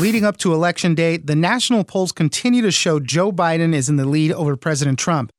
Leading 0.00 0.24
up 0.24 0.36
to 0.36 0.54
election 0.54 0.94
day, 0.94 1.16
the 1.16 1.34
national 1.34 1.82
polls 1.82 2.12
continue 2.12 2.62
to 2.62 2.70
show 2.70 3.00
Joe 3.00 3.32
Biden 3.32 3.74
is 3.74 3.88
in 3.88 3.96
the 3.96 4.04
lead 4.04 4.30
over 4.30 4.54
President 4.54 4.96
Trump. 4.96 5.32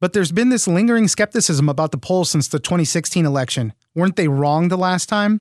But 0.00 0.12
there's 0.12 0.30
been 0.30 0.50
this 0.50 0.68
lingering 0.68 1.08
skepticism 1.08 1.68
about 1.68 1.90
the 1.90 1.98
polls 1.98 2.30
since 2.30 2.46
the 2.46 2.60
2016 2.60 3.26
election. 3.26 3.72
Weren't 3.92 4.14
they 4.14 4.28
wrong 4.28 4.68
the 4.68 4.78
last 4.78 5.08
time? 5.08 5.40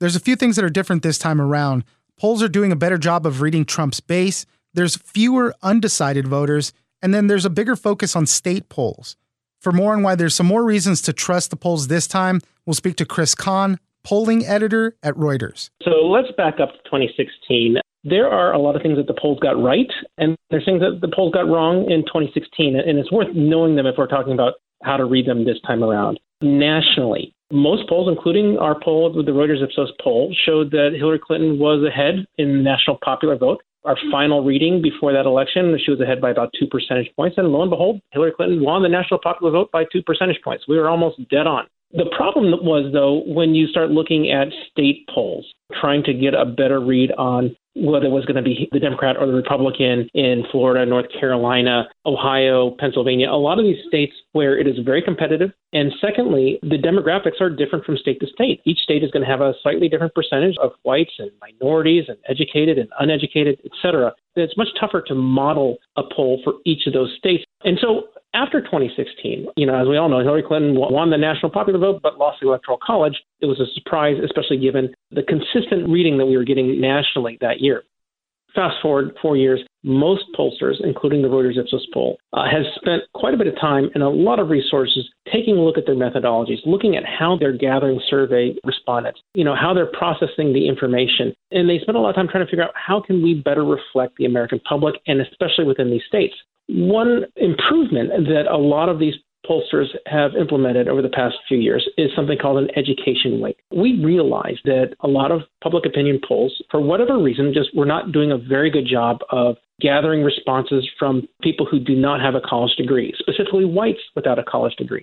There's 0.00 0.16
a 0.16 0.20
few 0.20 0.36
things 0.36 0.56
that 0.56 0.64
are 0.66 0.70
different 0.70 1.02
this 1.02 1.16
time 1.16 1.40
around. 1.40 1.82
Polls 2.18 2.42
are 2.42 2.48
doing 2.48 2.70
a 2.70 2.76
better 2.76 2.98
job 2.98 3.24
of 3.24 3.40
reading 3.40 3.64
Trump's 3.64 4.00
base, 4.00 4.44
there's 4.74 4.96
fewer 4.96 5.54
undecided 5.62 6.28
voters, 6.28 6.74
and 7.00 7.14
then 7.14 7.28
there's 7.28 7.46
a 7.46 7.50
bigger 7.50 7.74
focus 7.74 8.14
on 8.14 8.26
state 8.26 8.68
polls. 8.68 9.16
For 9.62 9.72
more 9.72 9.94
on 9.94 10.02
why 10.02 10.14
there's 10.14 10.34
some 10.34 10.46
more 10.46 10.64
reasons 10.64 11.00
to 11.02 11.14
trust 11.14 11.48
the 11.48 11.56
polls 11.56 11.88
this 11.88 12.06
time, 12.06 12.42
we'll 12.66 12.74
speak 12.74 12.96
to 12.96 13.06
Chris 13.06 13.34
Kahn, 13.34 13.78
polling 14.02 14.44
editor 14.44 14.94
at 15.02 15.14
Reuters. 15.14 15.70
So 15.82 15.90
let's 16.06 16.30
back 16.36 16.60
up 16.60 16.72
to 16.72 16.78
2016 16.84 17.78
there 18.04 18.28
are 18.28 18.52
a 18.52 18.58
lot 18.58 18.76
of 18.76 18.82
things 18.82 18.98
that 18.98 19.06
the 19.06 19.18
polls 19.20 19.38
got 19.40 19.60
right, 19.60 19.90
and 20.18 20.36
there's 20.50 20.64
things 20.64 20.80
that 20.80 21.00
the 21.00 21.12
polls 21.14 21.32
got 21.32 21.48
wrong 21.48 21.90
in 21.90 22.02
2016. 22.02 22.76
And 22.76 22.98
it's 22.98 23.10
worth 23.10 23.34
knowing 23.34 23.76
them 23.76 23.86
if 23.86 23.96
we're 23.96 24.06
talking 24.06 24.34
about 24.34 24.54
how 24.82 24.98
to 24.98 25.06
read 25.06 25.26
them 25.26 25.44
this 25.44 25.58
time 25.66 25.82
around. 25.82 26.20
Nationally, 26.42 27.34
most 27.50 27.88
polls, 27.88 28.14
including 28.14 28.58
our 28.58 28.78
poll 28.78 29.10
with 29.14 29.24
the 29.24 29.32
Reuters 29.32 29.62
Ipsos 29.62 29.92
poll, 30.02 30.34
showed 30.44 30.70
that 30.72 30.90
Hillary 30.94 31.20
Clinton 31.24 31.58
was 31.58 31.82
ahead 31.86 32.26
in 32.36 32.58
the 32.58 32.62
national 32.62 32.98
popular 33.02 33.36
vote. 33.36 33.62
Our 33.84 33.96
final 34.10 34.44
reading 34.44 34.82
before 34.82 35.12
that 35.12 35.26
election, 35.26 35.78
she 35.82 35.90
was 35.90 36.00
ahead 36.00 36.20
by 36.20 36.30
about 36.30 36.50
two 36.58 36.66
percentage 36.66 37.10
points. 37.16 37.38
And 37.38 37.48
lo 37.48 37.62
and 37.62 37.70
behold, 37.70 38.00
Hillary 38.12 38.32
Clinton 38.36 38.62
won 38.62 38.82
the 38.82 38.88
national 38.88 39.20
popular 39.22 39.52
vote 39.52 39.70
by 39.72 39.84
two 39.92 40.02
percentage 40.02 40.40
points. 40.42 40.64
We 40.68 40.76
were 40.76 40.88
almost 40.88 41.18
dead 41.28 41.46
on. 41.46 41.66
The 41.92 42.10
problem 42.16 42.50
was, 42.64 42.92
though, 42.92 43.22
when 43.32 43.54
you 43.54 43.68
start 43.68 43.90
looking 43.90 44.32
at 44.32 44.48
state 44.70 45.06
polls, 45.14 45.46
trying 45.80 46.02
to 46.04 46.12
get 46.12 46.34
a 46.34 46.44
better 46.44 46.80
read 46.80 47.12
on 47.12 47.54
whether 47.76 48.06
it 48.06 48.10
was 48.10 48.24
going 48.24 48.36
to 48.36 48.42
be 48.42 48.68
the 48.72 48.78
Democrat 48.78 49.16
or 49.16 49.26
the 49.26 49.32
Republican 49.32 50.08
in 50.14 50.44
Florida, 50.50 50.86
North 50.86 51.06
Carolina, 51.18 51.88
Ohio, 52.06 52.76
Pennsylvania, 52.78 53.28
a 53.30 53.36
lot 53.36 53.58
of 53.58 53.64
these 53.64 53.82
states 53.88 54.12
where 54.32 54.58
it 54.58 54.66
is 54.66 54.76
very 54.84 55.02
competitive. 55.02 55.50
And 55.72 55.92
secondly, 56.00 56.58
the 56.62 56.78
demographics 56.78 57.40
are 57.40 57.50
different 57.50 57.84
from 57.84 57.96
state 57.96 58.20
to 58.20 58.26
state. 58.28 58.60
Each 58.64 58.78
state 58.78 59.02
is 59.02 59.10
going 59.10 59.24
to 59.24 59.30
have 59.30 59.40
a 59.40 59.54
slightly 59.62 59.88
different 59.88 60.14
percentage 60.14 60.56
of 60.62 60.72
whites 60.82 61.12
and 61.18 61.30
minorities 61.40 62.04
and 62.08 62.16
educated 62.28 62.78
and 62.78 62.88
uneducated, 63.00 63.60
et 63.64 63.72
cetera. 63.82 64.12
It's 64.36 64.56
much 64.56 64.68
tougher 64.78 65.02
to 65.08 65.14
model 65.14 65.78
a 65.96 66.02
poll 66.14 66.40
for 66.44 66.54
each 66.64 66.86
of 66.86 66.92
those 66.92 67.14
states. 67.18 67.44
And 67.64 67.78
so 67.80 68.04
after 68.34 68.60
2016, 68.60 69.46
you 69.56 69.66
know, 69.66 69.80
as 69.80 69.88
we 69.88 69.96
all 69.96 70.08
know, 70.08 70.18
Hillary 70.18 70.42
Clinton 70.42 70.74
won 70.76 71.10
the 71.10 71.16
national 71.16 71.50
popular 71.50 71.78
vote 71.78 72.00
but 72.02 72.18
lost 72.18 72.38
the 72.40 72.48
electoral 72.48 72.78
college. 72.84 73.14
It 73.40 73.46
was 73.46 73.60
a 73.60 73.66
surprise, 73.74 74.16
especially 74.22 74.58
given 74.58 74.92
the 75.10 75.22
consistent 75.22 75.88
reading 75.88 76.18
that 76.18 76.26
we 76.26 76.36
were 76.36 76.44
getting 76.44 76.80
nationally 76.80 77.38
that 77.40 77.60
year. 77.60 77.84
Fast 78.54 78.76
forward 78.80 79.16
four 79.20 79.36
years, 79.36 79.60
most 79.82 80.24
pollsters, 80.38 80.76
including 80.82 81.22
the 81.22 81.28
Reuters 81.28 81.58
Ipsos 81.58 81.86
poll, 81.92 82.16
uh, 82.32 82.44
has 82.44 82.64
spent 82.76 83.02
quite 83.12 83.34
a 83.34 83.36
bit 83.36 83.48
of 83.48 83.54
time 83.60 83.90
and 83.94 84.02
a 84.02 84.08
lot 84.08 84.38
of 84.38 84.48
resources 84.48 85.08
taking 85.32 85.56
a 85.56 85.60
look 85.60 85.76
at 85.76 85.86
their 85.86 85.96
methodologies, 85.96 86.58
looking 86.64 86.96
at 86.96 87.04
how 87.04 87.36
they're 87.36 87.56
gathering 87.56 88.00
survey 88.08 88.54
respondents, 88.64 89.20
you 89.34 89.44
know, 89.44 89.56
how 89.56 89.74
they're 89.74 89.90
processing 89.92 90.52
the 90.52 90.68
information. 90.68 91.34
And 91.50 91.68
they 91.68 91.78
spent 91.80 91.96
a 91.96 92.00
lot 92.00 92.10
of 92.10 92.14
time 92.14 92.28
trying 92.28 92.44
to 92.46 92.50
figure 92.50 92.64
out 92.64 92.74
how 92.74 93.00
can 93.00 93.22
we 93.22 93.34
better 93.34 93.64
reflect 93.64 94.16
the 94.16 94.24
American 94.24 94.60
public 94.60 94.94
and 95.06 95.20
especially 95.20 95.64
within 95.64 95.90
these 95.90 96.04
states. 96.06 96.34
One 96.68 97.24
improvement 97.36 98.10
that 98.28 98.46
a 98.50 98.56
lot 98.56 98.88
of 98.88 98.98
these 98.98 99.14
pollsters 99.48 99.88
have 100.06 100.34
implemented 100.34 100.88
over 100.88 101.02
the 101.02 101.08
past 101.08 101.36
few 101.48 101.58
years 101.58 101.88
is 101.98 102.10
something 102.16 102.38
called 102.38 102.58
an 102.58 102.70
education 102.76 103.40
weight. 103.40 103.56
We 103.74 104.02
realized 104.02 104.60
that 104.64 104.94
a 105.00 105.08
lot 105.08 105.30
of 105.30 105.42
public 105.62 105.86
opinion 105.86 106.20
polls, 106.26 106.62
for 106.70 106.80
whatever 106.80 107.18
reason, 107.18 107.52
just 107.54 107.74
were 107.76 107.86
not 107.86 108.12
doing 108.12 108.32
a 108.32 108.38
very 108.38 108.70
good 108.70 108.86
job 108.86 109.18
of 109.30 109.56
gathering 109.80 110.22
responses 110.22 110.88
from 110.98 111.28
people 111.42 111.66
who 111.66 111.78
do 111.78 111.94
not 111.94 112.20
have 112.20 112.34
a 112.34 112.40
college 112.40 112.74
degree, 112.76 113.12
specifically 113.18 113.64
whites 113.64 114.00
without 114.14 114.38
a 114.38 114.44
college 114.44 114.74
degree 114.76 115.02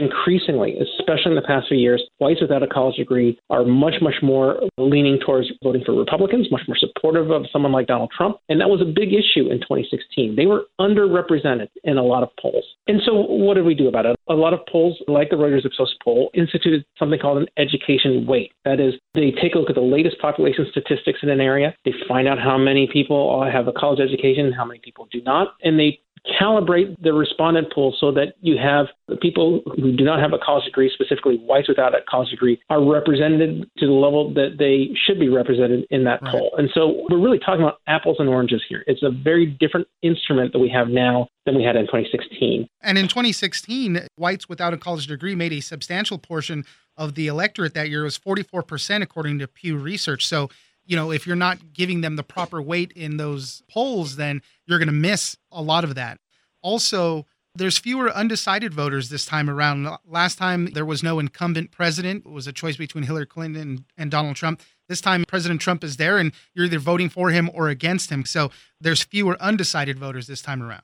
increasingly, 0.00 0.76
especially 0.78 1.32
in 1.32 1.36
the 1.36 1.42
past 1.42 1.68
few 1.68 1.78
years, 1.78 2.02
whites 2.18 2.40
without 2.40 2.62
a 2.62 2.66
college 2.66 2.96
degree 2.96 3.38
are 3.50 3.64
much, 3.64 3.94
much 4.00 4.16
more 4.22 4.60
leaning 4.78 5.18
towards 5.24 5.48
voting 5.62 5.82
for 5.84 5.94
Republicans, 5.94 6.48
much 6.50 6.62
more 6.68 6.76
supportive 6.76 7.30
of 7.30 7.46
someone 7.52 7.72
like 7.72 7.86
Donald 7.86 8.10
Trump. 8.16 8.38
And 8.48 8.60
that 8.60 8.68
was 8.68 8.80
a 8.80 8.84
big 8.84 9.12
issue 9.12 9.50
in 9.50 9.60
2016. 9.60 10.36
They 10.36 10.46
were 10.46 10.64
underrepresented 10.80 11.68
in 11.84 11.98
a 11.98 12.02
lot 12.02 12.22
of 12.22 12.30
polls. 12.40 12.64
And 12.86 13.00
so, 13.04 13.14
what 13.14 13.54
did 13.54 13.64
we 13.64 13.74
do 13.74 13.88
about 13.88 14.06
it? 14.06 14.16
A 14.28 14.34
lot 14.34 14.52
of 14.52 14.60
polls, 14.70 14.96
like 15.08 15.30
the 15.30 15.36
Reuters 15.36 15.64
Ipsos 15.64 15.94
poll, 16.02 16.30
instituted 16.34 16.84
something 16.98 17.18
called 17.18 17.38
an 17.38 17.46
education 17.56 18.26
weight. 18.26 18.52
That 18.64 18.80
is, 18.80 18.94
they 19.14 19.32
take 19.40 19.54
a 19.54 19.58
look 19.58 19.70
at 19.70 19.76
the 19.76 19.80
latest 19.80 20.18
population 20.20 20.66
statistics 20.70 21.20
in 21.22 21.30
an 21.30 21.40
area, 21.40 21.74
they 21.84 21.92
find 22.08 22.28
out 22.28 22.38
how 22.38 22.58
many 22.58 22.88
people 22.92 23.44
have 23.50 23.68
a 23.68 23.72
college 23.72 24.00
education, 24.00 24.52
how 24.52 24.64
many 24.64 24.80
people 24.82 25.08
do 25.10 25.20
not, 25.22 25.54
and 25.62 25.78
they 25.78 26.00
calibrate 26.40 26.94
the 27.02 27.12
respondent 27.12 27.72
pool 27.72 27.94
so 27.98 28.12
that 28.12 28.34
you 28.40 28.56
have 28.56 28.86
people 29.20 29.62
who 29.76 29.96
do 29.96 30.04
not 30.04 30.20
have 30.20 30.32
a 30.32 30.38
college 30.38 30.64
degree, 30.64 30.90
specifically 30.92 31.36
whites 31.36 31.68
without 31.68 31.94
a 31.94 32.00
college 32.08 32.30
degree, 32.30 32.60
are 32.70 32.84
represented 32.84 33.68
to 33.78 33.86
the 33.86 33.92
level 33.92 34.32
that 34.34 34.56
they 34.58 34.94
should 35.06 35.18
be 35.18 35.28
represented 35.28 35.86
in 35.90 36.04
that 36.04 36.22
right. 36.22 36.30
poll. 36.30 36.52
And 36.56 36.70
so 36.72 37.04
we're 37.08 37.18
really 37.18 37.38
talking 37.38 37.62
about 37.62 37.80
apples 37.86 38.16
and 38.18 38.28
oranges 38.28 38.62
here. 38.68 38.84
It's 38.86 39.02
a 39.02 39.10
very 39.10 39.46
different 39.46 39.88
instrument 40.02 40.52
that 40.52 40.58
we 40.58 40.68
have 40.70 40.88
now 40.88 41.28
than 41.46 41.56
we 41.56 41.64
had 41.64 41.76
in 41.76 41.86
2016. 41.86 42.68
And 42.82 42.98
in 42.98 43.08
2016, 43.08 44.06
whites 44.16 44.48
without 44.48 44.72
a 44.72 44.76
college 44.76 45.06
degree 45.06 45.34
made 45.34 45.52
a 45.52 45.60
substantial 45.60 46.18
portion 46.18 46.64
of 46.96 47.14
the 47.14 47.26
electorate 47.26 47.74
that 47.74 47.88
year. 47.88 48.02
It 48.02 48.04
was 48.04 48.18
44%, 48.18 49.02
according 49.02 49.38
to 49.38 49.48
Pew 49.48 49.76
Research. 49.76 50.26
So 50.26 50.50
you 50.90 50.96
know, 50.96 51.12
if 51.12 51.24
you're 51.24 51.36
not 51.36 51.72
giving 51.72 52.00
them 52.00 52.16
the 52.16 52.24
proper 52.24 52.60
weight 52.60 52.90
in 52.96 53.16
those 53.16 53.62
polls, 53.70 54.16
then 54.16 54.42
you're 54.66 54.80
going 54.80 54.88
to 54.88 54.92
miss 54.92 55.36
a 55.52 55.62
lot 55.62 55.84
of 55.84 55.94
that. 55.94 56.18
Also, 56.62 57.26
there's 57.54 57.78
fewer 57.78 58.10
undecided 58.10 58.74
voters 58.74 59.08
this 59.08 59.24
time 59.24 59.48
around. 59.48 59.88
Last 60.04 60.36
time 60.36 60.66
there 60.72 60.84
was 60.84 61.04
no 61.04 61.20
incumbent 61.20 61.70
president. 61.70 62.26
It 62.26 62.32
was 62.32 62.48
a 62.48 62.52
choice 62.52 62.76
between 62.76 63.04
Hillary 63.04 63.26
Clinton 63.26 63.84
and 63.96 64.10
Donald 64.10 64.34
Trump. 64.34 64.62
This 64.88 65.00
time 65.00 65.24
President 65.28 65.60
Trump 65.60 65.84
is 65.84 65.96
there 65.96 66.18
and 66.18 66.32
you're 66.54 66.64
either 66.64 66.80
voting 66.80 67.08
for 67.08 67.30
him 67.30 67.48
or 67.54 67.68
against 67.68 68.10
him. 68.10 68.24
So 68.24 68.50
there's 68.80 69.04
fewer 69.04 69.40
undecided 69.40 69.96
voters 69.96 70.26
this 70.26 70.42
time 70.42 70.60
around. 70.60 70.82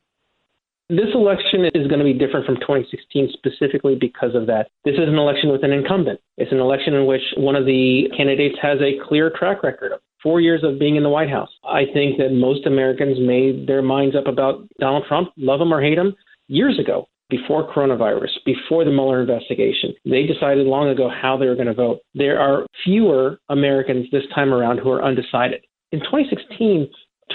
This 0.89 1.11
election 1.15 1.65
is 1.75 1.89
going 1.89 1.99
to 1.99 2.05
be 2.05 2.13
different 2.13 2.47
from 2.47 2.57
2016 2.57 3.31
specifically 3.33 3.97
because 4.01 4.37
of 4.37 4.47
that. 4.47 4.69
This 4.85 4.95
is 4.95 5.09
an 5.09 5.19
election 5.19 5.51
with 5.51 5.65
an 5.65 5.73
incumbent. 5.73 6.21
It's 6.39 6.53
an 6.53 6.61
election 6.61 6.95
in 6.95 7.07
which 7.07 7.23
one 7.37 7.57
of 7.57 7.67
the 7.67 8.05
candidates 8.17 8.55
has 8.63 8.79
a 8.81 8.95
clear 9.09 9.33
track 9.37 9.65
record 9.65 9.91
of 9.91 10.01
four 10.23 10.41
years 10.41 10.63
of 10.63 10.79
being 10.79 10.95
in 10.95 11.03
the 11.03 11.09
White 11.09 11.29
House. 11.29 11.51
I 11.65 11.87
think 11.93 12.19
that 12.19 12.31
most 12.33 12.67
Americans 12.67 13.19
made 13.19 13.67
their 13.67 13.83
minds 13.83 14.15
up 14.15 14.29
about 14.29 14.69
Donald 14.79 15.05
Trump, 15.09 15.31
love 15.37 15.61
him 15.61 15.75
or 15.75 15.83
hate 15.83 15.99
him, 15.99 16.15
years 16.47 16.79
ago 16.79 17.09
before 17.31 17.69
coronavirus, 17.75 18.31
before 18.45 18.85
the 18.85 18.93
Mueller 18.93 19.23
investigation. 19.23 19.93
They 20.05 20.23
decided 20.23 20.69
long 20.69 20.89
ago 20.89 21.11
how 21.11 21.37
they 21.37 21.47
were 21.47 21.57
going 21.57 21.67
to 21.67 21.75
vote. 21.75 21.99
There 22.15 22.39
are 22.39 22.65
fewer 22.85 23.41
Americans 23.49 24.07
this 24.13 24.23
time 24.33 24.55
around 24.55 24.79
who 24.79 24.91
are 24.91 25.05
undecided. 25.05 25.65
In 25.91 25.99
2016, 25.99 26.89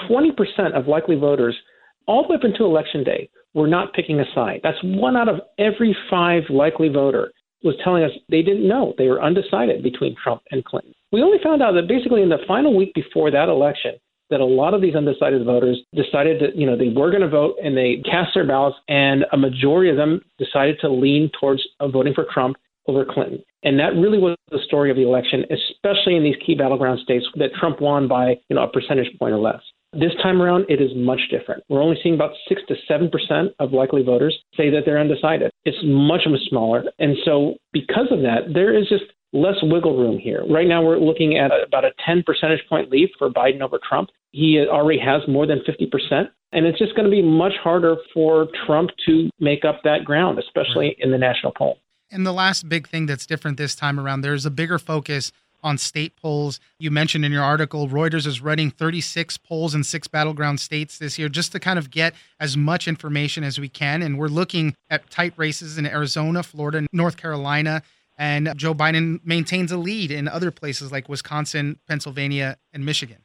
20% 0.09 0.73
of 0.73 0.87
likely 0.87 1.17
voters, 1.17 1.57
all 2.07 2.23
the 2.23 2.29
way 2.29 2.35
up 2.35 2.43
until 2.43 2.65
election 2.65 3.03
day, 3.03 3.29
were 3.53 3.67
not 3.67 3.93
picking 3.93 4.19
a 4.19 4.25
side. 4.33 4.61
That's 4.63 4.77
one 4.83 5.17
out 5.17 5.27
of 5.27 5.41
every 5.57 5.95
five 6.09 6.43
likely 6.49 6.89
voter 6.89 7.31
was 7.63 7.75
telling 7.83 8.03
us 8.03 8.11
they 8.29 8.41
didn't 8.41 8.67
know. 8.67 8.93
They 8.97 9.07
were 9.07 9.21
undecided 9.21 9.83
between 9.83 10.15
Trump 10.21 10.41
and 10.51 10.63
Clinton. 10.65 10.93
We 11.11 11.21
only 11.21 11.37
found 11.43 11.61
out 11.61 11.73
that 11.73 11.87
basically 11.87 12.21
in 12.21 12.29
the 12.29 12.39
final 12.47 12.75
week 12.75 12.93
before 12.93 13.29
that 13.31 13.49
election, 13.49 13.95
that 14.29 14.39
a 14.39 14.45
lot 14.45 14.73
of 14.73 14.81
these 14.81 14.95
undecided 14.95 15.45
voters 15.45 15.79
decided 15.93 16.41
that 16.41 16.55
you 16.55 16.65
know 16.65 16.77
they 16.77 16.87
were 16.87 17.11
going 17.11 17.21
to 17.21 17.29
vote 17.29 17.55
and 17.63 17.77
they 17.77 18.01
cast 18.09 18.33
their 18.33 18.47
ballots 18.47 18.77
and 18.87 19.25
a 19.33 19.37
majority 19.37 19.91
of 19.91 19.97
them 19.97 20.21
decided 20.39 20.79
to 20.79 20.89
lean 20.89 21.29
towards 21.39 21.61
uh, 21.79 21.87
voting 21.87 22.13
for 22.13 22.25
Trump 22.33 22.55
over 22.87 23.05
Clinton. 23.05 23.43
And 23.63 23.77
that 23.79 23.93
really 23.93 24.17
was 24.17 24.35
the 24.49 24.59
story 24.65 24.89
of 24.89 24.95
the 24.95 25.03
election, 25.03 25.43
especially 25.51 26.15
in 26.15 26.23
these 26.23 26.35
key 26.43 26.55
battleground 26.55 26.99
states 27.03 27.25
that 27.35 27.53
Trump 27.59 27.79
won 27.81 28.07
by 28.07 28.39
you 28.49 28.55
know 28.55 28.63
a 28.63 28.71
percentage 28.71 29.09
point 29.19 29.33
or 29.33 29.39
less. 29.39 29.61
This 29.93 30.13
time 30.23 30.41
around, 30.41 30.65
it 30.69 30.81
is 30.81 30.91
much 30.95 31.19
different. 31.29 31.63
We're 31.67 31.83
only 31.83 31.97
seeing 32.01 32.15
about 32.15 32.31
6 32.47 32.61
to 32.69 32.75
7% 32.89 33.47
of 33.59 33.73
likely 33.73 34.03
voters 34.03 34.37
say 34.55 34.69
that 34.69 34.83
they're 34.85 34.99
undecided. 34.99 35.51
It's 35.65 35.77
much, 35.83 36.21
much 36.27 36.39
smaller. 36.47 36.85
And 36.97 37.17
so, 37.25 37.55
because 37.73 38.07
of 38.09 38.21
that, 38.21 38.53
there 38.53 38.73
is 38.73 38.87
just 38.87 39.03
less 39.33 39.55
wiggle 39.61 39.97
room 39.97 40.17
here. 40.17 40.45
Right 40.49 40.67
now, 40.67 40.81
we're 40.81 40.97
looking 40.97 41.37
at 41.37 41.51
about 41.65 41.83
a 41.83 41.91
10 42.05 42.23
percentage 42.23 42.61
point 42.69 42.89
lead 42.89 43.09
for 43.19 43.29
Biden 43.29 43.61
over 43.61 43.79
Trump. 43.87 44.09
He 44.31 44.65
already 44.65 44.99
has 44.99 45.21
more 45.27 45.45
than 45.45 45.59
50%. 45.59 46.29
And 46.53 46.65
it's 46.65 46.79
just 46.79 46.95
going 46.95 47.05
to 47.05 47.11
be 47.11 47.21
much 47.21 47.53
harder 47.61 47.97
for 48.13 48.47
Trump 48.65 48.91
to 49.05 49.29
make 49.39 49.65
up 49.65 49.81
that 49.83 50.05
ground, 50.05 50.39
especially 50.39 50.95
in 50.99 51.11
the 51.11 51.17
national 51.17 51.53
poll. 51.57 51.79
And 52.11 52.25
the 52.25 52.33
last 52.33 52.67
big 52.67 52.89
thing 52.89 53.05
that's 53.05 53.25
different 53.25 53.57
this 53.57 53.73
time 53.73 53.97
around, 53.97 54.21
there's 54.21 54.45
a 54.45 54.51
bigger 54.51 54.77
focus 54.77 55.31
on 55.63 55.77
state 55.77 56.15
polls. 56.15 56.59
You 56.79 56.91
mentioned 56.91 57.25
in 57.25 57.31
your 57.31 57.43
article, 57.43 57.87
Reuters 57.87 58.25
is 58.25 58.41
running 58.41 58.71
36 58.71 59.37
polls 59.37 59.75
in 59.75 59.83
six 59.83 60.07
battleground 60.07 60.59
states 60.59 60.97
this 60.97 61.17
year 61.17 61.29
just 61.29 61.51
to 61.53 61.59
kind 61.59 61.79
of 61.79 61.89
get 61.89 62.13
as 62.39 62.57
much 62.57 62.87
information 62.87 63.43
as 63.43 63.59
we 63.59 63.69
can. 63.69 64.01
And 64.01 64.17
we're 64.17 64.27
looking 64.27 64.75
at 64.89 65.09
tight 65.09 65.33
races 65.37 65.77
in 65.77 65.85
Arizona, 65.85 66.43
Florida, 66.43 66.87
North 66.91 67.17
Carolina. 67.17 67.83
And 68.17 68.53
Joe 68.55 68.73
Biden 68.73 69.19
maintains 69.23 69.71
a 69.71 69.77
lead 69.77 70.11
in 70.11 70.27
other 70.27 70.51
places 70.51 70.91
like 70.91 71.09
Wisconsin, 71.09 71.79
Pennsylvania, 71.87 72.57
and 72.73 72.85
Michigan 72.85 73.17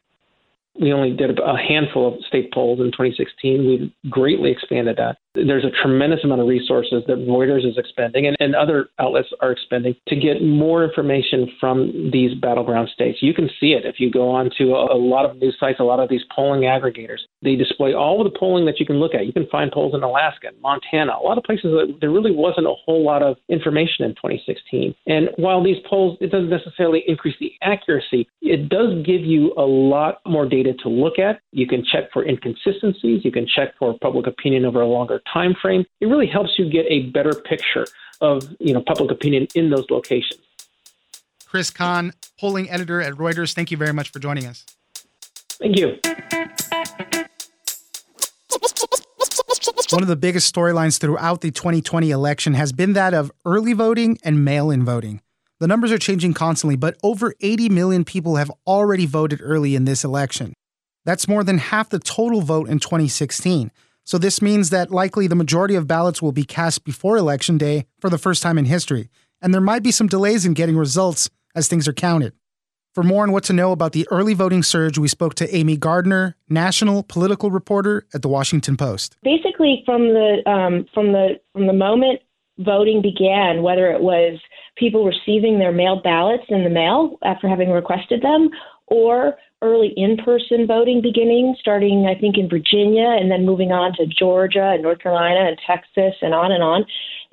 we 0.81 0.93
only 0.93 1.13
did 1.13 1.39
a 1.39 1.57
handful 1.57 2.15
of 2.15 2.25
state 2.25 2.53
polls 2.53 2.81
in 2.81 2.87
2016. 2.87 3.67
We've 3.67 4.11
greatly 4.11 4.51
expanded 4.51 4.97
that. 4.99 5.17
There's 5.47 5.65
a 5.65 5.71
tremendous 5.83 6.21
amount 6.25 6.41
of 6.41 6.49
resources 6.49 7.03
that 7.07 7.19
Reuters 7.19 7.69
is 7.69 7.79
expending 7.79 8.27
and, 8.27 8.37
and 8.41 8.55
other 8.55 8.89
outlets 8.99 9.29
are 9.41 9.53
expending 9.53 9.95
to 10.09 10.17
get 10.17 10.43
more 10.43 10.85
information 10.85 11.51
from 11.61 12.11
these 12.13 12.35
battleground 12.35 12.89
states. 12.93 13.19
You 13.21 13.35
can 13.35 13.49
see 13.61 13.73
it 13.73 13.85
if 13.85 13.97
you 13.99 14.11
go 14.11 14.31
on 14.31 14.51
to 14.59 14.75
a, 14.75 14.95
a 14.95 14.99
lot 14.99 15.29
of 15.29 15.37
news 15.37 15.57
sites, 15.59 15.81
a 15.81 15.85
lot 15.85 16.01
of 16.01 16.09
these 16.09 16.23
polling 16.35 16.63
aggregators. 16.63 17.19
They 17.43 17.57
display 17.57 17.95
all 17.95 18.25
of 18.25 18.33
the 18.33 18.39
polling 18.39 18.67
that 18.67 18.81
you 18.81 18.87
can 18.87 18.97
look 18.97 19.15
at. 19.15 19.27
You 19.27 19.33
can 19.33 19.47
find 19.49 19.71
polls 19.71 19.95
in 19.95 20.03
Alaska, 20.03 20.49
Montana, 20.61 21.13
a 21.21 21.25
lot 21.25 21.39
of 21.39 21.45
places 21.45 21.73
that 21.73 21.99
there 22.01 22.11
really 22.11 22.33
wasn't 22.33 22.67
a 22.67 22.75
whole 22.85 23.05
lot 23.05 23.23
of 23.23 23.37
information 23.49 24.05
in 24.05 24.11
2016. 24.13 24.95
And 25.07 25.31
while 25.37 25.63
these 25.63 25.77
polls, 25.89 26.19
it 26.21 26.31
doesn't 26.31 26.51
necessarily 26.51 27.03
increase 27.07 27.37
the 27.41 27.53
accuracy, 27.63 28.29
it 28.43 28.69
does 28.69 29.05
give 29.05 29.23
you 29.23 29.53
a 29.57 29.63
lot 29.63 30.21
more 30.27 30.47
data 30.49 30.73
to 30.83 30.89
look 30.89 31.19
at. 31.19 31.41
You 31.53 31.67
can 31.67 31.85
check 31.85 32.05
for 32.13 32.25
inconsistencies. 32.25 33.25
You 33.25 33.33
can 33.33 33.47
check 33.47 33.75
for 33.79 33.97
public 34.01 34.27
opinion 34.27 34.65
over 34.65 34.81
a 34.81 34.87
longer 34.87 35.21
time 35.33 35.55
frame. 35.61 35.85
It 36.01 36.07
really 36.07 36.27
helps 36.27 36.59
you 36.59 36.71
get 36.71 36.87
a 36.89 37.11
better 37.11 37.33
picture 37.33 37.87
of 38.21 38.55
you 38.59 38.73
know 38.73 38.83
public 38.83 39.11
opinion 39.11 39.49
in 39.55 39.71
those 39.71 39.87
locations. 39.91 40.41
Chris 41.47 41.71
Kahn, 41.71 42.13
polling 42.39 42.69
editor 42.71 43.01
at 43.01 43.15
Reuters, 43.15 43.55
thank 43.55 43.71
you 43.71 43.77
very 43.77 43.93
much 43.93 44.11
for 44.11 44.19
joining 44.19 44.47
us. 44.47 44.65
Thank 45.59 45.79
you. 45.79 45.99
One 49.91 50.03
of 50.03 50.09
the 50.09 50.17
biggest 50.17 50.53
storylines 50.53 50.99
throughout 50.99 51.41
the 51.41 51.51
2020 51.51 52.11
election 52.11 52.55
has 52.55 52.73
been 52.73 52.95
that 52.95 53.15
of 53.15 53.31
early 53.45 53.73
voting 53.73 54.19
and 54.25 54.45
mail 54.45 54.71
in 54.71 54.85
voting. 54.85 55.23
The 55.61 55.69
numbers 55.69 55.93
are 55.93 55.99
changing 55.99 56.35
constantly, 56.35 56.77
but 56.77 56.97
over 57.03 57.33
80 57.41 57.69
million 57.69 58.05
people 58.05 58.37
have 58.37 58.51
already 58.67 59.07
voted 59.07 59.41
early 59.43 59.75
in 59.75 59.85
this 59.85 60.05
election. 60.05 60.53
That's 61.05 61.29
more 61.29 61.45
than 61.45 61.59
half 61.59 61.89
the 61.89 62.01
total 62.01 62.43
vote 62.43 62.69
in 62.69 62.81
2016. 62.81 63.71
So 64.07 64.19
this 64.19 64.41
means 64.41 64.71
that 64.71 64.93
likely 64.93 65.27
the 65.27 65.35
majority 65.35 65.75
of 65.75 65.89
ballots 65.89 66.23
will 66.23 66.31
be 66.31 66.45
cast 66.45 66.85
before 66.85 67.17
Election 67.17 67.59
Day 67.59 67.87
for 68.01 68.09
the 68.09 68.19
first 68.19 68.41
time 68.41 68.57
in 68.57 68.65
history, 68.65 69.11
and 69.43 69.53
there 69.53 69.61
might 69.61 69.83
be 69.83 69.91
some 69.91 70.07
delays 70.07 70.47
in 70.47 70.55
getting 70.55 70.77
results 70.77 71.29
as 71.57 71.67
things 71.67 71.89
are 71.89 71.93
counted. 71.93 72.33
For 72.95 73.03
more 73.03 73.25
on 73.25 73.33
what 73.33 73.43
to 73.45 73.53
know 73.53 73.73
about 73.73 73.93
the 73.93 74.07
early 74.13 74.33
voting 74.33 74.63
surge, 74.63 74.97
we 74.97 75.09
spoke 75.09 75.35
to 75.35 75.55
Amy 75.55 75.77
Gardner, 75.77 76.37
national 76.49 77.03
political 77.03 77.51
reporter 77.51 78.07
at 78.15 78.23
the 78.23 78.29
Washington 78.29 78.77
Post. 78.77 79.17
Basically, 79.25 79.83
from 79.85 80.15
the 80.15 80.39
um, 80.49 80.87
from 80.95 81.11
the 81.11 81.41
from 81.53 81.67
the 81.67 81.73
moment 81.73 82.21
voting 82.61 83.03
began, 83.03 83.65
whether 83.65 83.91
it 83.91 84.01
was 84.01 84.39
people 84.77 85.05
receiving 85.05 85.59
their 85.59 85.73
mail 85.73 86.01
ballots 86.01 86.45
in 86.49 86.63
the 86.63 86.71
mail 86.71 87.19
after 87.25 87.49
having 87.49 87.71
requested 87.71 88.23
them, 88.23 88.51
or 88.87 89.37
early 89.63 89.93
in 89.97 90.17
person 90.19 90.67
voting 90.67 91.01
beginning, 91.03 91.57
starting, 91.59 92.07
I 92.07 92.19
think, 92.19 92.37
in 92.39 92.49
Virginia 92.49 93.09
and 93.09 93.31
then 93.31 93.47
moving 93.47 93.73
on 93.73 93.93
to 93.95 94.07
Georgia 94.07 94.73
and 94.75 94.83
North 94.83 94.99
Carolina 94.99 95.49
and 95.49 95.59
Texas 95.67 96.15
and 96.23 96.35
on 96.35 96.53
and 96.53 96.63
on. 96.63 96.85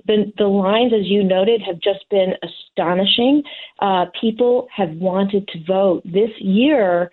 The, 0.06 0.32
the 0.38 0.48
lines, 0.48 0.94
as 0.94 1.06
you 1.06 1.24
noted, 1.24 1.62
have 1.62 1.80
just 1.80 2.10
been 2.10 2.34
astonishing. 2.44 3.44
Uh, 3.80 4.06
people 4.20 4.68
have 4.76 4.92
wanted 4.92 5.48
to 5.50 5.64
vote. 5.66 6.02
This 6.06 6.32
year, 6.40 7.12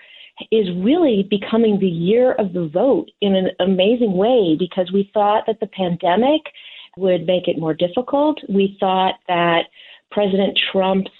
is 0.50 0.68
really 0.78 1.26
becoming 1.28 1.78
the 1.78 1.86
year 1.86 2.32
of 2.32 2.52
the 2.52 2.66
vote 2.72 3.10
in 3.20 3.34
an 3.34 3.50
amazing 3.60 4.14
way 4.14 4.56
because 4.58 4.90
we 4.90 5.10
thought 5.12 5.44
that 5.46 5.60
the 5.60 5.66
pandemic 5.66 6.40
would 6.96 7.26
make 7.26 7.46
it 7.46 7.58
more 7.58 7.74
difficult. 7.74 8.38
We 8.48 8.76
thought 8.80 9.14
that 9.28 9.64
President 10.10 10.58
Trump's 10.72 11.10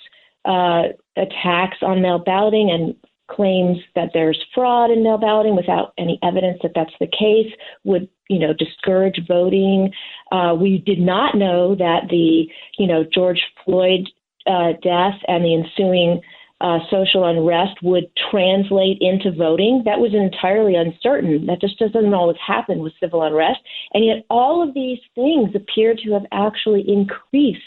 uh, 0.44 0.84
attacks 1.16 1.78
on 1.82 2.02
mail 2.02 2.18
balloting 2.18 2.70
and 2.70 2.94
claims 3.30 3.78
that 3.94 4.10
there's 4.12 4.38
fraud 4.54 4.90
in 4.90 5.02
mail 5.02 5.18
balloting 5.18 5.56
without 5.56 5.92
any 5.98 6.18
evidence 6.22 6.58
that 6.62 6.72
that's 6.74 6.92
the 7.00 7.06
case 7.06 7.52
would 7.84 8.08
you 8.28 8.38
know 8.38 8.52
discourage 8.52 9.20
voting. 9.26 9.92
Uh, 10.32 10.54
we 10.58 10.78
did 10.78 10.98
not 10.98 11.36
know 11.36 11.74
that 11.74 12.08
the 12.10 12.46
you 12.78 12.86
know 12.86 13.04
George 13.14 13.40
Floyd 13.64 14.08
uh, 14.46 14.72
death 14.82 15.18
and 15.28 15.44
the 15.44 15.54
ensuing 15.54 16.20
uh, 16.60 16.78
social 16.90 17.24
unrest 17.24 17.78
would 17.82 18.04
translate 18.30 18.98
into 19.00 19.32
voting. 19.32 19.82
That 19.84 19.98
was 19.98 20.12
entirely 20.12 20.74
uncertain. 20.74 21.46
That 21.46 21.60
just 21.60 21.78
doesn't 21.78 22.12
always 22.12 22.36
happen 22.46 22.80
with 22.80 22.92
civil 23.00 23.22
unrest. 23.22 23.60
And 23.94 24.04
yet, 24.04 24.26
all 24.28 24.66
of 24.66 24.74
these 24.74 24.98
things 25.14 25.54
appear 25.54 25.94
to 25.94 26.12
have 26.12 26.26
actually 26.32 26.84
increased 26.86 27.60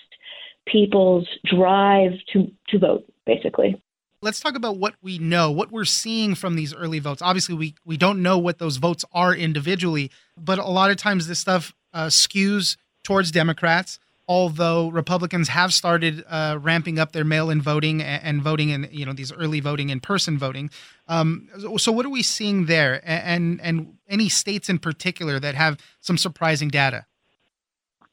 people's 0.68 1.27
drive 1.44 2.12
to, 2.33 2.51
to 2.69 2.80
vote, 2.80 3.06
basically. 3.25 3.81
Let's 4.23 4.39
talk 4.39 4.55
about 4.55 4.77
what 4.77 4.95
we 5.01 5.17
know, 5.17 5.51
what 5.51 5.71
we're 5.71 5.83
seeing 5.83 6.33
from 6.33 6.55
these 6.55 6.73
early 6.73 6.99
votes. 6.99 7.21
Obviously, 7.21 7.55
we, 7.55 7.75
we 7.85 7.97
don't 7.97 8.21
know 8.21 8.37
what 8.37 8.57
those 8.57 8.77
votes 8.77 9.03
are 9.11 9.35
individually, 9.35 10.11
but 10.37 10.59
a 10.59 10.65
lot 10.65 10.91
of 10.91 10.97
times 10.97 11.27
this 11.27 11.39
stuff 11.39 11.73
uh, 11.93 12.07
skews 12.07 12.77
towards 13.03 13.31
Democrats 13.31 13.99
although 14.27 14.89
Republicans 14.89 15.49
have 15.49 15.73
started 15.73 16.23
uh, 16.29 16.57
ramping 16.61 16.97
up 16.97 17.11
their 17.11 17.25
mail-in 17.25 17.61
voting 17.61 18.01
and, 18.01 18.23
and, 18.23 18.41
voting 18.41 18.69
in 18.69 18.87
you 18.91 19.05
know 19.05 19.13
these 19.13 19.33
early 19.33 19.59
voting 19.59 19.89
in-person 19.89 20.37
voting. 20.37 20.69
Um, 21.07 21.49
so 21.77 21.91
what 21.91 22.05
are 22.05 22.09
we 22.09 22.23
seeing 22.23 22.65
there, 22.65 23.01
and 23.03 23.59
and 23.61 23.97
any 24.07 24.29
states 24.29 24.69
in 24.69 24.79
particular 24.79 25.39
that 25.39 25.55
have 25.55 25.77
some 25.99 26.17
surprising 26.17 26.69
data? 26.69 27.05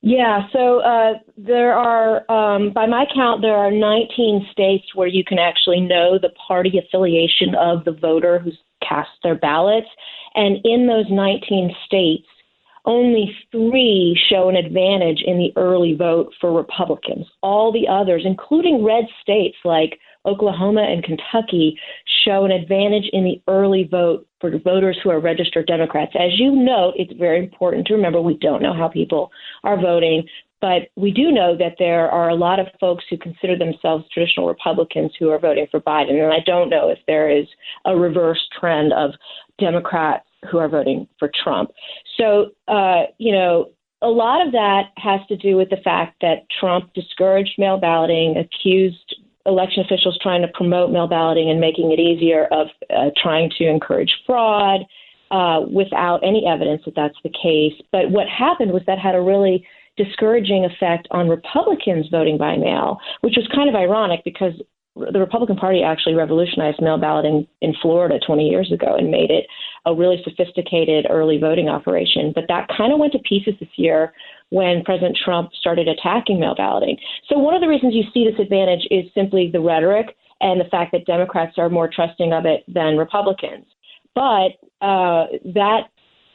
Yeah, 0.02 0.48
so 0.52 0.80
uh, 0.80 1.14
there 1.36 1.74
are, 1.74 2.30
um, 2.30 2.72
by 2.72 2.86
my 2.86 3.04
count, 3.14 3.42
there 3.42 3.54
are 3.54 3.70
19 3.70 4.48
states 4.50 4.94
where 4.94 5.06
you 5.06 5.22
can 5.24 5.38
actually 5.38 5.80
know 5.80 6.18
the 6.18 6.30
party 6.48 6.78
affiliation 6.78 7.54
of 7.54 7.84
the 7.84 7.92
voter 7.92 8.38
who's 8.38 8.58
cast 8.86 9.10
their 9.22 9.34
ballots. 9.34 9.88
And 10.34 10.58
in 10.64 10.86
those 10.86 11.04
19 11.10 11.74
states, 11.84 12.26
only 12.86 13.36
three 13.52 14.18
show 14.30 14.48
an 14.48 14.56
advantage 14.56 15.22
in 15.26 15.36
the 15.36 15.52
early 15.56 15.94
vote 15.94 16.32
for 16.40 16.50
Republicans. 16.50 17.26
All 17.42 17.70
the 17.70 17.86
others, 17.86 18.22
including 18.24 18.82
red 18.82 19.04
states 19.20 19.56
like 19.64 19.98
Oklahoma 20.26 20.82
and 20.82 21.02
Kentucky, 21.02 21.78
show 22.24 22.44
an 22.44 22.50
advantage 22.50 23.08
in 23.12 23.24
the 23.24 23.40
early 23.48 23.84
vote 23.84 24.26
for 24.40 24.50
voters 24.58 24.98
who 25.02 25.10
are 25.10 25.20
registered 25.20 25.66
Democrats. 25.66 26.12
As 26.14 26.38
you 26.38 26.54
note, 26.54 26.94
it's 26.96 27.12
very 27.18 27.38
important 27.38 27.86
to 27.86 27.94
remember 27.94 28.20
we 28.20 28.36
don't 28.38 28.62
know 28.62 28.74
how 28.74 28.88
people 28.88 29.30
are 29.64 29.80
voting, 29.80 30.26
but 30.60 30.88
we 30.96 31.10
do 31.10 31.30
know 31.30 31.56
that 31.56 31.76
there 31.78 32.10
are 32.10 32.28
a 32.28 32.34
lot 32.34 32.60
of 32.60 32.66
folks 32.78 33.04
who 33.08 33.16
consider 33.16 33.56
themselves 33.56 34.04
traditional 34.12 34.46
Republicans 34.46 35.12
who 35.18 35.30
are 35.30 35.38
voting 35.38 35.66
for 35.70 35.80
Biden. 35.80 36.22
And 36.22 36.32
I 36.32 36.40
don't 36.44 36.68
know 36.68 36.90
if 36.90 36.98
there 37.06 37.30
is 37.30 37.46
a 37.86 37.96
reverse 37.96 38.40
trend 38.58 38.92
of 38.92 39.12
Democrats 39.58 40.26
who 40.50 40.58
are 40.58 40.68
voting 40.68 41.06
for 41.18 41.30
Trump. 41.42 41.70
So, 42.16 42.50
uh, 42.68 43.04
you 43.18 43.32
know, 43.32 43.70
a 44.02 44.08
lot 44.08 44.46
of 44.46 44.52
that 44.52 44.90
has 44.96 45.20
to 45.28 45.36
do 45.36 45.56
with 45.56 45.68
the 45.68 45.76
fact 45.78 46.16
that 46.22 46.46
Trump 46.58 46.92
discouraged 46.94 47.52
mail 47.58 47.78
balloting, 47.78 48.36
accused 48.38 49.16
election 49.46 49.82
officials 49.84 50.18
trying 50.22 50.42
to 50.42 50.48
promote 50.54 50.90
mail 50.90 51.06
balloting 51.06 51.50
and 51.50 51.60
making 51.60 51.90
it 51.92 51.98
easier 51.98 52.46
of 52.52 52.68
uh, 52.90 53.10
trying 53.22 53.50
to 53.58 53.66
encourage 53.66 54.12
fraud 54.26 54.82
uh, 55.30 55.60
without 55.70 56.20
any 56.22 56.44
evidence 56.46 56.82
that 56.84 56.94
that's 56.94 57.16
the 57.22 57.30
case. 57.30 57.72
But 57.92 58.10
what 58.10 58.26
happened 58.28 58.72
was 58.72 58.82
that 58.86 58.98
had 58.98 59.14
a 59.14 59.20
really 59.20 59.66
discouraging 59.96 60.64
effect 60.64 61.08
on 61.10 61.28
Republicans 61.28 62.06
voting 62.10 62.38
by 62.38 62.56
mail, 62.56 62.98
which 63.20 63.34
was 63.36 63.48
kind 63.54 63.68
of 63.68 63.74
ironic 63.74 64.20
because 64.24 64.52
the 64.96 65.20
Republican 65.20 65.56
Party 65.56 65.82
actually 65.82 66.14
revolutionized 66.14 66.80
mail 66.82 66.98
balloting 66.98 67.46
in 67.60 67.74
Florida 67.80 68.18
20 68.26 68.48
years 68.48 68.72
ago 68.72 68.96
and 68.96 69.10
made 69.10 69.30
it 69.30 69.46
a 69.86 69.94
really 69.94 70.22
sophisticated 70.24 71.06
early 71.10 71.38
voting 71.38 71.68
operation. 71.68 72.32
But 72.34 72.44
that 72.48 72.68
kind 72.76 72.92
of 72.92 72.98
went 72.98 73.12
to 73.12 73.18
pieces 73.20 73.54
this 73.60 73.68
year 73.76 74.12
when 74.50 74.82
President 74.84 75.16
Trump 75.24 75.50
started 75.58 75.88
attacking 75.88 76.40
mail 76.40 76.54
balloting. 76.54 76.96
So, 77.28 77.38
one 77.38 77.54
of 77.54 77.60
the 77.60 77.68
reasons 77.68 77.94
you 77.94 78.04
see 78.12 78.28
this 78.28 78.38
advantage 78.40 78.86
is 78.90 79.04
simply 79.14 79.50
the 79.50 79.60
rhetoric 79.60 80.16
and 80.40 80.60
the 80.60 80.68
fact 80.70 80.92
that 80.92 81.06
Democrats 81.06 81.58
are 81.58 81.68
more 81.68 81.88
trusting 81.88 82.32
of 82.32 82.46
it 82.46 82.64
than 82.66 82.96
Republicans. 82.96 83.66
But 84.14 84.58
uh, 84.80 85.26
that 85.54 85.88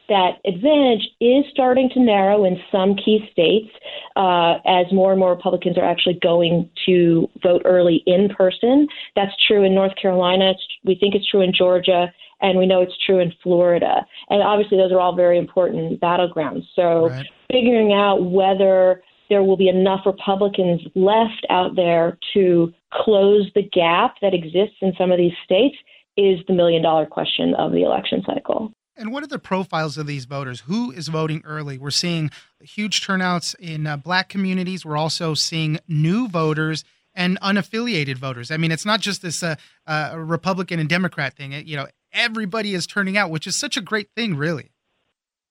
that 0.08 0.38
advantage 0.46 1.08
is 1.20 1.46
starting 1.52 1.90
to 1.94 2.00
narrow 2.00 2.46
in 2.46 2.58
some 2.72 2.96
key 2.96 3.28
states 3.32 3.70
uh, 4.16 4.58
as 4.66 4.86
more 4.92 5.12
and 5.12 5.20
more 5.20 5.32
Republicans 5.32 5.78
are 5.78 5.84
actually 5.84 6.20
going 6.22 6.70
to 6.86 7.28
vote 7.42 7.62
early 7.66 8.04
in 8.06 8.30
person. 8.30 8.88
That's 9.16 9.32
true 9.48 9.64
in 9.64 9.74
North 9.74 9.94
Carolina. 10.00 10.54
We 10.84 10.96
think 10.96 11.16
it's 11.16 11.30
true 11.30 11.42
in 11.42 11.54
Georgia 11.54 12.14
and 12.42 12.58
we 12.60 12.66
know 12.66 12.82
it's 12.82 12.98
true 13.06 13.20
in 13.20 13.34
Florida. 13.42 14.06
And 14.30 14.42
obviously, 14.42 14.78
those 14.78 14.92
are 14.92 15.00
all 15.00 15.16
very 15.16 15.38
important 15.38 16.00
battlegrounds. 16.00 16.64
So, 16.76 17.10
right. 17.10 17.26
figuring 17.52 17.94
out 17.94 18.30
whether 18.32 19.02
there 19.30 19.44
will 19.44 19.58
be 19.58 19.70
enough 19.70 20.02
Republicans 20.06 20.82
left 20.94 21.46
out 21.50 21.76
there 21.76 22.18
to 22.34 22.72
close 22.94 23.50
the 23.56 23.64
gap 23.64 24.16
that 24.22 24.34
exists 24.34 24.78
in 24.82 24.94
some 24.98 25.12
of 25.12 25.18
these 25.18 25.34
states 25.44 25.76
is 26.18 26.40
the 26.48 26.54
million 26.54 26.82
dollar 26.82 27.06
question 27.06 27.54
of 27.56 27.72
the 27.72 27.84
election 27.84 28.24
cycle. 28.26 28.72
And 28.98 29.12
what 29.12 29.24
are 29.24 29.28
the 29.28 29.40
profiles 29.40 29.98
of 29.98 30.08
these 30.08 30.26
voters? 30.26 30.62
Who 30.62 30.92
is 30.92 31.10
voting 31.10 31.42
early? 31.44 31.78
We're 31.78 31.92
seeing 31.92 32.32
huge 32.62 33.06
turnouts 33.06 33.54
in 33.60 33.88
uh, 33.88 33.98
black 33.98 34.30
communities. 34.30 34.86
We're 34.86 34.98
also 34.98 35.34
seeing 35.34 35.80
new 35.88 36.30
voters 36.30 36.86
and 37.14 37.40
unaffiliated 37.42 38.18
voters. 38.18 38.52
I 38.52 38.58
mean, 38.58 38.72
it's 38.72 38.86
not 38.86 39.02
just 39.02 39.22
this 39.22 39.44
uh, 39.44 39.56
uh, 39.86 40.14
Republican 40.18 40.80
and 40.80 40.88
Democrat 40.88 41.34
thing. 41.34 41.52
It, 41.52 41.66
you 41.66 41.76
know, 41.76 41.88
everybody 42.16 42.74
is 42.74 42.88
turning 42.88 43.18
out, 43.18 43.30
which 43.30 43.46
is 43.46 43.56
such 43.56 43.78
a 43.78 43.82
great 43.82 44.10
thing, 44.16 44.36
really. 44.36 44.72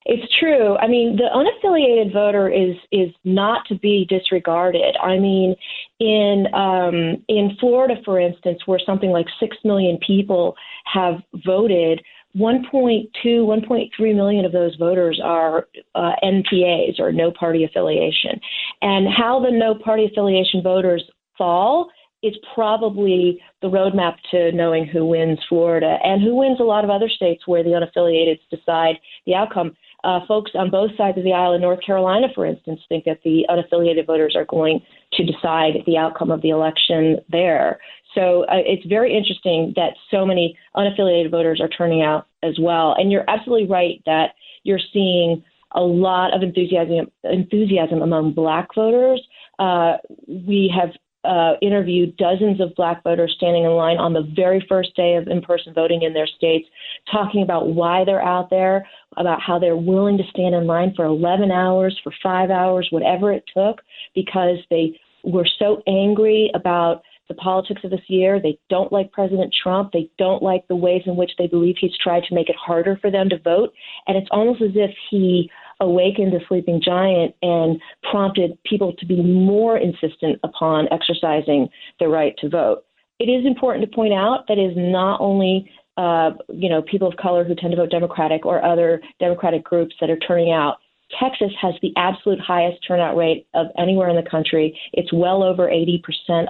It's 0.07 0.31
true. 0.39 0.77
I 0.77 0.87
mean, 0.87 1.17
the 1.17 1.31
unaffiliated 1.35 2.13
voter 2.13 2.49
is 2.51 2.77
is 2.93 3.11
not 3.25 3.67
to 3.69 3.75
be 3.75 4.05
disregarded. 4.07 4.97
I 5.03 5.19
mean, 5.19 5.57
in 5.99 6.47
um, 6.53 7.25
in 7.29 7.57
Florida, 7.59 7.95
for 8.05 8.21
instance, 8.21 8.61
where 8.67 8.79
something 8.85 9.11
like 9.11 9.27
six 9.41 9.57
million 9.65 9.99
people 10.07 10.57
have 10.85 11.23
voted, 11.47 12.03
1.2, 12.37 13.09
1.3 13.25 14.15
million 14.15 14.45
of 14.45 14.53
those 14.53 14.77
voters 14.77 15.21
are 15.25 15.69
uh, 15.95 16.13
NPAs 16.23 16.99
or 16.99 17.11
no 17.11 17.31
party 17.31 17.65
affiliation. 17.65 18.41
And 18.83 19.07
how 19.09 19.41
the 19.41 19.51
no 19.51 19.75
party 19.75 20.05
affiliation 20.05 20.63
voters 20.63 21.03
fall 21.39 21.89
is 22.25 22.35
probably 22.55 23.41
the 23.61 23.69
roadmap 23.69 24.15
to 24.31 24.51
knowing 24.53 24.87
who 24.87 25.05
wins 25.05 25.39
Florida 25.49 25.99
and 26.03 26.23
who 26.23 26.35
wins 26.35 26.59
a 26.59 26.65
lot 26.65 26.83
of 26.83 26.91
other 26.91 27.09
states 27.09 27.47
where 27.47 27.63
the 27.63 27.71
unaffiliated 27.71 28.39
decide 28.51 28.97
the 29.27 29.35
outcome. 29.35 29.77
Uh, 30.03 30.21
folks 30.29 30.51
on 30.55 30.71
both 30.71 30.91
sides 30.99 31.17
of 31.17 31.25
the 31.25 31.33
aisle 31.33 31.55
in 31.55 31.63
North 31.63 31.81
Carolina, 31.85 32.27
for 32.35 32.45
instance, 32.45 32.79
think 32.91 33.05
that 33.05 33.21
the 33.25 33.47
unaffiliated 33.49 34.07
voters 34.07 34.35
are 34.37 34.45
going 34.45 34.81
to 35.15 35.25
decide 35.25 35.77
the 35.87 35.97
outcome 35.97 36.31
of 36.31 36.43
the 36.43 36.51
election 36.51 37.17
there. 37.31 37.79
So 38.15 38.43
uh, 38.45 38.61
it's 38.67 38.87
very 38.87 39.17
interesting 39.17 39.73
that 39.77 39.95
so 40.11 40.27
many 40.27 40.59
unaffiliated 40.77 41.31
voters 41.31 41.59
are 41.61 41.69
turning 41.69 42.03
out 42.03 42.27
as 42.43 42.59
well. 42.61 42.95
And 42.99 43.11
you're 43.11 43.29
absolutely 43.29 43.67
right 43.67 44.03
that 44.05 44.35
you're 44.63 44.81
seeing 44.93 45.43
a 45.75 45.81
lot 45.81 46.35
of 46.35 46.43
enthusiasm 46.43 47.11
enthusiasm 47.25 48.03
among 48.03 48.33
black 48.33 48.75
voters. 48.75 49.23
Uh, 49.59 49.97
we 50.27 50.73
have 50.75 50.91
uh, 51.25 51.55
interviewed 51.63 52.17
dozens 52.17 52.61
of 52.61 52.75
black 52.75 53.03
voters 53.03 53.35
standing 53.37 53.65
in 53.65 53.71
line 53.71 53.97
on 53.97 54.13
the 54.13 54.29
very 54.35 54.65
first 54.69 54.95
day 54.95 55.15
of 55.17 55.29
in 55.29 55.41
person 55.41 55.73
voting 55.75 56.03
in 56.03 56.13
their 56.13 56.27
states, 56.27 56.69
talking 57.11 57.43
about 57.43 57.69
why 57.69 58.05
they're 58.05 58.23
out 58.23 58.51
there, 58.51 58.87
about 59.17 59.41
how 59.41 59.59
they're 59.59 59.77
willing 59.77 60.19
to 60.19 60.25
stand 60.31 60.55
in 60.55 60.67
line 60.67 60.93
for 60.95 61.05
11 61.05 61.51
hours, 61.51 61.99
for 62.03 62.13
five 62.23 62.51
hours, 62.51 62.89
whatever 62.91 63.33
it 63.33 63.45
took, 63.55 63.81
because 64.15 64.59
they 64.71 64.99
were 65.23 65.47
so 65.59 65.83
angry 65.87 66.51
about 66.55 67.03
the 67.29 67.35
politics 67.35 67.81
of 67.85 67.91
this 67.91 68.01
year. 68.09 68.41
They 68.41 68.59
don't 68.69 68.93
like 68.93 69.13
President 69.13 69.55
Trump. 69.63 69.93
They 69.93 70.11
don't 70.19 70.43
like 70.43 70.69
the 70.69 70.77
ways 70.77 71.03
in 71.07 71.17
which 71.17 71.33
they 71.39 71.47
believe 71.47 71.77
he's 71.81 71.97
tried 72.03 72.25
to 72.25 72.35
make 72.35 72.51
it 72.51 72.57
harder 72.57 72.99
for 73.01 73.11
them 73.11 73.29
to 73.31 73.39
vote. 73.39 73.73
And 74.07 74.17
it's 74.17 74.29
almost 74.31 74.61
as 74.61 74.73
if 74.75 74.91
he 75.11 75.51
awakened 75.81 76.35
a 76.35 76.39
sleeping 76.49 76.81
giant 76.85 77.35
and 77.43 77.81
prompted 78.11 78.59
people 78.65 78.93
to 78.99 79.07
be 79.07 79.23
more 79.23 79.79
insistent 79.79 80.39
upon 80.43 80.89
exercising 80.93 81.69
their 81.99 82.09
right 82.09 82.35
to 82.39 82.49
vote. 82.49 82.85
It 83.19 83.27
is 83.27 83.47
important 83.47 83.89
to 83.89 83.95
point 83.95 84.13
out 84.13 84.45
that 84.49 84.59
it 84.59 84.71
is 84.71 84.77
not 84.77 85.21
only 85.21 85.71
uh, 85.97 86.33
you 86.49 86.69
know 86.69 86.83
people 86.83 87.07
of 87.07 87.17
color 87.17 87.45
who 87.45 87.55
tend 87.55 87.71
to 87.71 87.77
vote 87.77 87.91
Democratic 87.91 88.45
or 88.45 88.65
other 88.65 89.01
Democratic 89.21 89.65
groups 89.65 89.95
that 90.01 90.11
are 90.11 90.19
turning 90.19 90.53
out. 90.53 90.79
Texas 91.21 91.53
has 91.61 91.75
the 91.83 91.93
absolute 91.97 92.41
highest 92.41 92.79
turnout 92.87 93.17
rate 93.17 93.47
of 93.55 93.67
anywhere 93.79 94.09
in 94.09 94.17
the 94.17 94.29
country. 94.29 94.77
It's 94.95 95.13
well 95.13 95.45
over 95.45 95.69
80% 95.69 96.01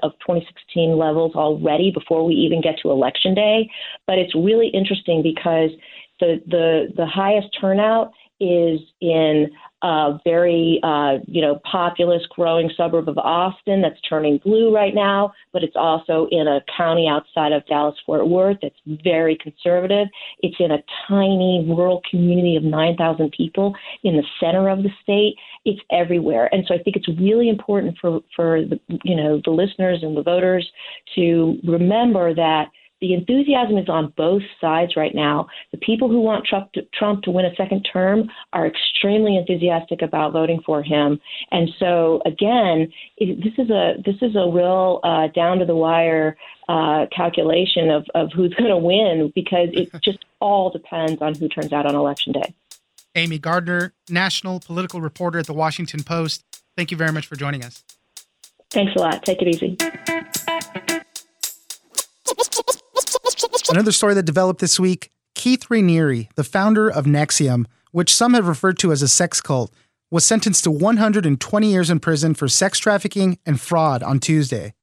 of 0.03 0.13
2016 0.21 0.97
levels 0.97 1.35
already 1.35 1.91
before 1.91 2.25
we 2.25 2.35
even 2.35 2.63
get 2.63 2.77
to 2.83 2.91
election 2.91 3.35
day. 3.35 3.69
But 4.07 4.19
it's 4.19 4.35
really 4.35 4.69
interesting 4.69 5.23
because 5.23 5.71
the 6.21 6.41
the 6.47 6.93
the 6.97 7.07
highest 7.07 7.49
turnout 7.61 8.13
is 8.45 8.81
in 9.01 9.51
a 9.83 10.19
very, 10.25 10.81
uh, 10.83 11.19
you 11.27 11.43
know, 11.43 11.61
populous, 11.71 12.23
growing 12.31 12.71
suburb 12.77 13.09
of 13.09 13.19
Austin 13.19 13.83
that's 13.83 14.01
turning 14.09 14.39
blue 14.39 14.75
right 14.75 14.95
now, 14.95 15.33
but 15.53 15.63
it's 15.63 15.77
also 15.77 16.27
in 16.31 16.49
a 16.49 16.61
county 16.75 17.07
outside 17.07 17.53
of 17.53 17.67
Dallas 17.67 17.97
Fort 18.07 18.29
Worth 18.29 18.59
that's 18.63 18.79
very 18.87 19.37
conservative. 19.37 20.09
It's 20.41 20.57
in 20.59 20.71
a 20.71 20.83
tiny 21.09 21.67
rural 21.69 22.01
community 22.11 22.57
of 22.57 22.63
9,000 22.63 23.31
people 23.33 23.75
in 24.05 24.17
the 24.17 24.25
center 24.41 24.69
of 24.69 24.83
the 24.83 24.91
state. 25.03 25.37
It's 25.65 25.81
everywhere, 25.91 26.49
and 26.53 26.65
so 26.67 26.75
I 26.75 26.79
think 26.79 26.97
it's 26.97 27.09
really 27.21 27.49
important 27.49 27.97
for 28.01 28.21
for 28.35 28.63
the, 28.63 28.81
you 29.03 29.17
know 29.17 29.41
the 29.45 29.51
listeners 29.51 30.01
and 30.03 30.17
the 30.17 30.23
voters 30.23 30.71
to 31.15 31.59
remember 31.65 32.35
that 32.35 32.69
the 33.05 33.13
enthusiasm 33.13 33.77
is 33.77 33.87
on 33.91 34.15
both 34.17 34.41
sides 34.59 34.97
right 34.97 35.15
now. 35.15 35.47
The 35.73 35.77
people 35.77 36.09
who 36.09 36.23
want 36.23 36.47
Trump 36.47 36.73
to, 36.73 36.81
Trump 36.99 37.23
to 37.25 37.31
win 37.31 37.45
a 37.45 37.55
second 37.55 37.83
term 37.83 38.31
are 38.55 38.67
extremely 38.67 39.37
enthusiastic 39.37 40.01
about 40.01 40.33
voting 40.33 40.63
for 40.65 40.83
him, 40.83 41.21
and 41.51 41.69
so 41.79 42.23
again, 42.25 42.91
it, 43.19 43.45
this 43.45 43.53
is 43.59 43.71
a 43.71 43.97
this 44.07 44.17
is 44.23 44.35
a 44.37 44.51
real 44.51 45.01
uh, 45.05 45.27
down 45.35 45.59
to 45.59 45.67
the 45.67 45.77
wire 45.77 46.39
uh, 46.71 47.05
calculation 47.15 47.91
of 47.91 48.07
of 48.15 48.31
who's 48.35 48.55
going 48.59 48.71
to 48.71 48.79
win 48.79 49.31
because 49.35 49.69
it 49.73 49.91
just 50.03 50.25
all 50.41 50.71
depends 50.71 51.21
on 51.21 51.35
who 51.35 51.47
turns 51.47 51.75
out 51.75 51.85
on 51.85 51.95
election 51.95 52.33
day. 52.33 52.55
Amy 53.17 53.39
Gardner, 53.39 53.93
national 54.09 54.61
political 54.61 55.03
reporter 55.03 55.39
at 55.39 55.47
the 55.47 55.53
Washington 55.53 56.03
Post. 56.03 56.43
Thank 56.75 56.91
you 56.91 56.97
very 56.97 57.13
much 57.13 57.27
for 57.27 57.37
joining 57.37 57.63
us. 57.63 57.85
Thanks 58.71 58.93
a 58.97 58.99
lot. 58.99 59.23
Take 59.27 59.43
it 59.43 59.49
easy. 59.49 59.77
Another 63.75 63.91
story 63.91 64.15
that 64.15 64.23
developed 64.23 64.61
this 64.61 64.79
week 64.79 65.11
Keith 65.35 65.69
Raniere, 65.69 66.29
the 66.37 66.45
founder 66.45 66.89
of 66.89 67.07
NXIVM, 67.07 67.67
which 67.91 68.15
some 68.15 68.35
have 68.35 68.47
referred 68.47 68.79
to 68.79 68.93
as 68.93 69.03
a 69.03 69.09
sex 69.09 69.41
cult, 69.41 69.75
was 70.13 70.25
sentenced 70.25 70.63
to 70.63 70.71
120 70.71 71.67
years 71.67 71.91
in 71.91 71.99
prison 71.99 72.35
for 72.35 72.47
sex 72.47 72.79
trafficking 72.79 73.37
and 73.45 73.61
fraud 73.61 74.05
on 74.05 74.21
Tuesday. 74.21 74.75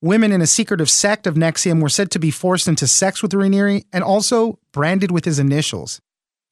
Women 0.00 0.32
in 0.32 0.42
a 0.42 0.48
secretive 0.48 0.90
sect 0.90 1.28
of 1.28 1.36
NXIVM 1.36 1.80
were 1.80 1.88
said 1.88 2.10
to 2.10 2.18
be 2.18 2.32
forced 2.32 2.66
into 2.66 2.88
sex 2.88 3.22
with 3.22 3.30
Raniere 3.30 3.84
and 3.92 4.02
also 4.02 4.58
branded 4.72 5.12
with 5.12 5.24
his 5.24 5.38
initials. 5.38 6.00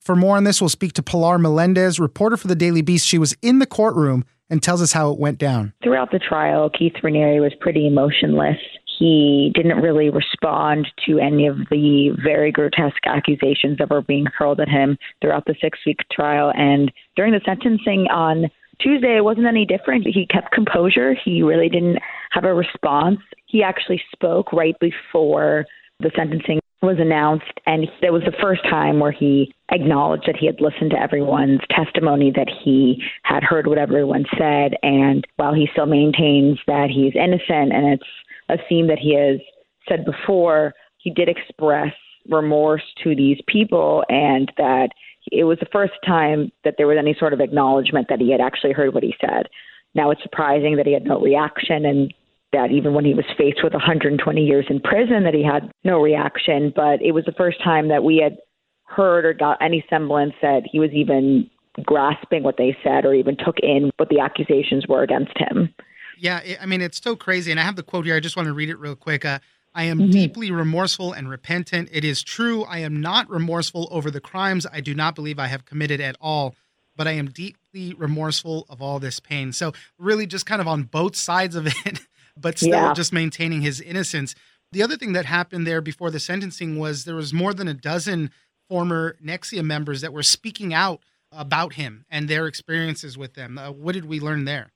For 0.01 0.15
more 0.15 0.37
on 0.37 0.45
this, 0.45 0.61
we'll 0.61 0.69
speak 0.69 0.93
to 0.93 1.03
Pilar 1.03 1.41
Melendez, 1.41 1.99
reporter 1.99 2.37
for 2.37 2.47
the 2.47 2.55
Daily 2.55 2.83
Beast. 2.83 3.05
She 3.05 3.19
was 3.19 3.37
in 3.43 3.59
the 3.59 3.67
courtroom 3.67 4.25
and 4.49 4.63
tells 4.63 4.81
us 4.81 4.93
how 4.93 5.11
it 5.11 5.19
went 5.19 5.39
down. 5.39 5.73
Throughout 5.83 6.13
the 6.13 6.21
trial, 6.21 6.71
Keith 6.71 6.95
Raniere 7.03 7.41
was 7.41 7.53
pretty 7.61 7.85
emotionless 7.89 8.59
he 9.00 9.50
didn't 9.54 9.80
really 9.80 10.11
respond 10.11 10.87
to 11.07 11.19
any 11.19 11.47
of 11.47 11.57
the 11.71 12.11
very 12.23 12.52
grotesque 12.52 13.07
accusations 13.07 13.78
that 13.78 13.88
were 13.88 14.02
being 14.02 14.26
hurled 14.26 14.61
at 14.61 14.69
him 14.69 14.99
throughout 15.23 15.47
the 15.47 15.54
six 15.59 15.78
week 15.87 16.00
trial. 16.12 16.52
And 16.54 16.92
during 17.16 17.33
the 17.33 17.40
sentencing 17.47 18.09
on 18.12 18.50
Tuesday, 18.78 19.16
it 19.16 19.25
wasn't 19.25 19.47
any 19.47 19.64
different. 19.64 20.07
He 20.07 20.26
kept 20.26 20.52
composure. 20.52 21.14
He 21.25 21.42
really 21.42 21.71
didn't 21.71 21.99
have 22.33 22.45
a 22.45 22.52
response. 22.52 23.21
He 23.47 23.62
actually 23.62 24.02
spoke 24.12 24.52
right 24.52 24.76
before 24.80 25.64
the 26.00 26.11
sentencing 26.14 26.61
was 26.83 26.97
announced, 26.99 27.52
and 27.66 27.85
it 28.02 28.11
was 28.11 28.23
the 28.25 28.37
first 28.40 28.62
time 28.64 29.00
where 29.00 29.12
he 29.12 29.52
acknowledged 29.71 30.25
that 30.26 30.37
he 30.37 30.47
had 30.47 30.61
listened 30.61 30.90
to 30.90 31.00
everyone's 31.00 31.61
testimony, 31.71 32.33
that 32.35 32.49
he 32.64 33.02
had 33.23 33.42
heard 33.42 33.66
what 33.66 33.78
everyone 33.78 34.25
said, 34.38 34.75
and 34.83 35.26
while 35.37 35.54
he 35.54 35.69
still 35.73 35.87
maintains 35.87 36.59
that 36.66 36.88
he's 36.90 37.14
innocent 37.14 37.73
and 37.73 37.87
it's 37.95 38.11
a 38.52 38.59
theme 38.69 38.87
that 38.88 38.99
he 38.99 39.14
has 39.14 39.40
said 39.88 40.04
before. 40.04 40.73
He 40.99 41.11
did 41.11 41.28
express 41.28 41.92
remorse 42.28 42.83
to 43.02 43.14
these 43.14 43.38
people 43.47 44.04
and 44.09 44.52
that 44.57 44.90
it 45.33 45.45
was 45.45 45.59
the 45.59 45.69
first 45.73 45.92
time 46.07 46.50
that 46.64 46.75
there 46.76 46.87
was 46.87 46.99
any 46.99 47.14
sort 47.19 47.33
of 47.33 47.40
acknowledgement 47.40 48.07
that 48.09 48.21
he 48.21 48.30
had 48.30 48.40
actually 48.40 48.73
heard 48.73 48.95
what 48.95 49.02
he 49.02 49.14
said. 49.21 49.49
Now 49.95 50.11
it's 50.11 50.23
surprising 50.23 50.76
that 50.76 50.87
he 50.87 50.92
had 50.92 51.04
no 51.04 51.21
reaction 51.21 51.85
and 51.85 52.12
that 52.52 52.71
even 52.73 52.95
when 52.95 53.04
he 53.04 53.14
was 53.14 53.25
faced 53.38 53.62
with 53.62 53.73
120 53.73 54.45
years 54.45 54.66
in 54.69 54.80
prison 54.80 55.25
that 55.25 55.35
he 55.35 55.45
had 55.45 55.71
no 55.85 56.00
reaction, 56.00 56.73
but 56.75 57.00
it 57.00 57.12
was 57.12 57.25
the 57.25 57.35
first 57.37 57.62
time 57.62 57.88
that 57.88 58.02
we 58.02 58.16
had 58.16 58.38
heard 58.85 59.25
or 59.25 59.33
got 59.33 59.57
any 59.62 59.85
semblance 59.88 60.35
that 60.42 60.62
he 60.71 60.80
was 60.80 60.90
even 60.92 61.49
grasping 61.85 62.42
what 62.42 62.57
they 62.57 62.76
said 62.83 63.04
or 63.04 63.14
even 63.14 63.37
took 63.37 63.57
in 63.62 63.90
what 63.99 64.09
the 64.09 64.19
accusations 64.19 64.87
were 64.88 65.02
against 65.02 65.33
him. 65.37 65.73
Yeah, 66.21 66.41
I 66.61 66.67
mean, 66.67 66.83
it's 66.83 67.00
so 67.03 67.17
crazy. 67.17 67.50
And 67.50 67.59
I 67.59 67.62
have 67.62 67.77
the 67.77 67.83
quote 67.83 68.05
here. 68.05 68.15
I 68.15 68.21
just 68.21 68.37
want 68.37 68.47
to 68.47 68.53
read 68.53 68.69
it 68.69 68.79
real 68.79 68.95
quick. 68.95 69.25
Uh, 69.25 69.39
I 69.75 69.85
am 69.85 69.99
mm-hmm. 69.99 70.11
deeply 70.11 70.50
remorseful 70.50 71.12
and 71.12 71.29
repentant. 71.29 71.89
It 71.93 72.05
is 72.05 72.23
true. 72.23 72.65
I 72.65 72.79
am 72.79 73.00
not 73.00 73.31
remorseful 73.31 73.89
over 73.91 74.11
the 74.11 74.21
crimes 74.21 74.67
I 74.71 74.81
do 74.81 74.95
not 74.95 75.15
believe 75.15 75.39
I 75.39 75.47
have 75.47 75.65
committed 75.65 76.00
at 76.00 76.17
all, 76.21 76.55
but 76.97 77.07
I 77.07 77.12
am 77.12 77.29
deeply 77.29 77.95
remorseful 77.95 78.67
of 78.69 78.83
all 78.83 78.99
this 78.99 79.21
pain. 79.21 79.53
So, 79.53 79.73
really, 79.99 80.27
just 80.27 80.47
kind 80.47 80.61
of 80.61 80.69
on 80.69 80.85
both 80.85 81.17
sides 81.17 81.55
of 81.55 81.67
it, 81.87 82.00
but 82.37 82.59
still 82.59 82.71
yeah. 82.71 82.95
just 82.95 83.12
maintaining 83.12 83.62
his 83.62 83.81
innocence. 83.81 84.35
The 84.73 84.83
other 84.83 84.97
thing 84.97 85.12
that 85.15 85.27
happened 85.27 85.67
there 85.67 85.81
before 85.81 86.11
the 86.11 86.21
sentencing 86.21 86.79
was 86.79 87.05
there 87.05 87.17
was 87.17 87.33
more 87.33 87.55
than 87.55 87.69
a 87.69 87.75
dozen 87.75 88.31
former 88.69 89.17
NXIVM 89.25 89.65
members 89.65 90.00
that 90.00 90.12
were 90.12 90.23
speaking 90.23 90.73
out 90.75 91.00
about 91.33 91.75
him 91.75 92.05
and 92.11 92.29
their 92.29 92.47
experiences 92.47 93.17
with 93.17 93.35
them. 93.35 93.59
Uh, 93.59 93.71
what 93.71 93.93
did 93.93 94.05
we 94.05 94.21
learn 94.21 94.45
there? 94.45 94.73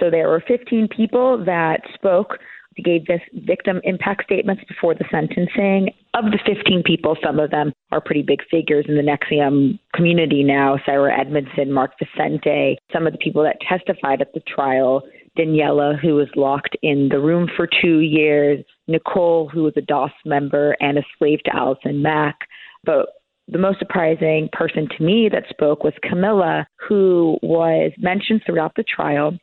So 0.00 0.10
there 0.10 0.28
were 0.28 0.42
15 0.46 0.88
people 0.88 1.42
that 1.44 1.80
spoke, 1.94 2.38
gave 2.82 3.06
this 3.06 3.20
victim 3.46 3.80
impact 3.84 4.24
statements 4.24 4.62
before 4.68 4.94
the 4.94 5.04
sentencing. 5.10 5.90
Of 6.14 6.24
the 6.24 6.38
15 6.44 6.82
people, 6.84 7.16
some 7.22 7.38
of 7.38 7.50
them 7.50 7.72
are 7.92 8.00
pretty 8.00 8.22
big 8.22 8.40
figures 8.50 8.86
in 8.88 8.96
the 8.96 9.02
NXIVM 9.02 9.78
community 9.94 10.42
now. 10.42 10.78
Sarah 10.84 11.18
Edmondson, 11.18 11.72
Mark 11.72 11.92
Vicente, 11.98 12.78
some 12.92 13.06
of 13.06 13.12
the 13.12 13.18
people 13.18 13.42
that 13.44 13.56
testified 13.68 14.20
at 14.20 14.32
the 14.34 14.40
trial. 14.40 15.02
Daniela, 15.38 15.98
who 15.98 16.14
was 16.14 16.28
locked 16.36 16.76
in 16.82 17.08
the 17.10 17.18
room 17.18 17.48
for 17.56 17.68
two 17.82 17.98
years, 17.98 18.64
Nicole, 18.86 19.48
who 19.48 19.64
was 19.64 19.72
a 19.76 19.80
DOS 19.80 20.12
member 20.24 20.76
and 20.80 20.96
a 20.96 21.02
slave 21.18 21.40
to 21.44 21.56
Allison 21.56 22.02
Mack. 22.02 22.38
But 22.84 23.06
the 23.48 23.58
most 23.58 23.78
surprising 23.78 24.48
person 24.52 24.88
to 24.96 25.02
me 25.02 25.28
that 25.32 25.44
spoke 25.50 25.82
was 25.82 25.92
Camilla, 26.02 26.66
who 26.88 27.36
was 27.42 27.92
mentioned 27.98 28.42
throughout 28.46 28.74
the 28.76 28.84
trial. 28.84 29.36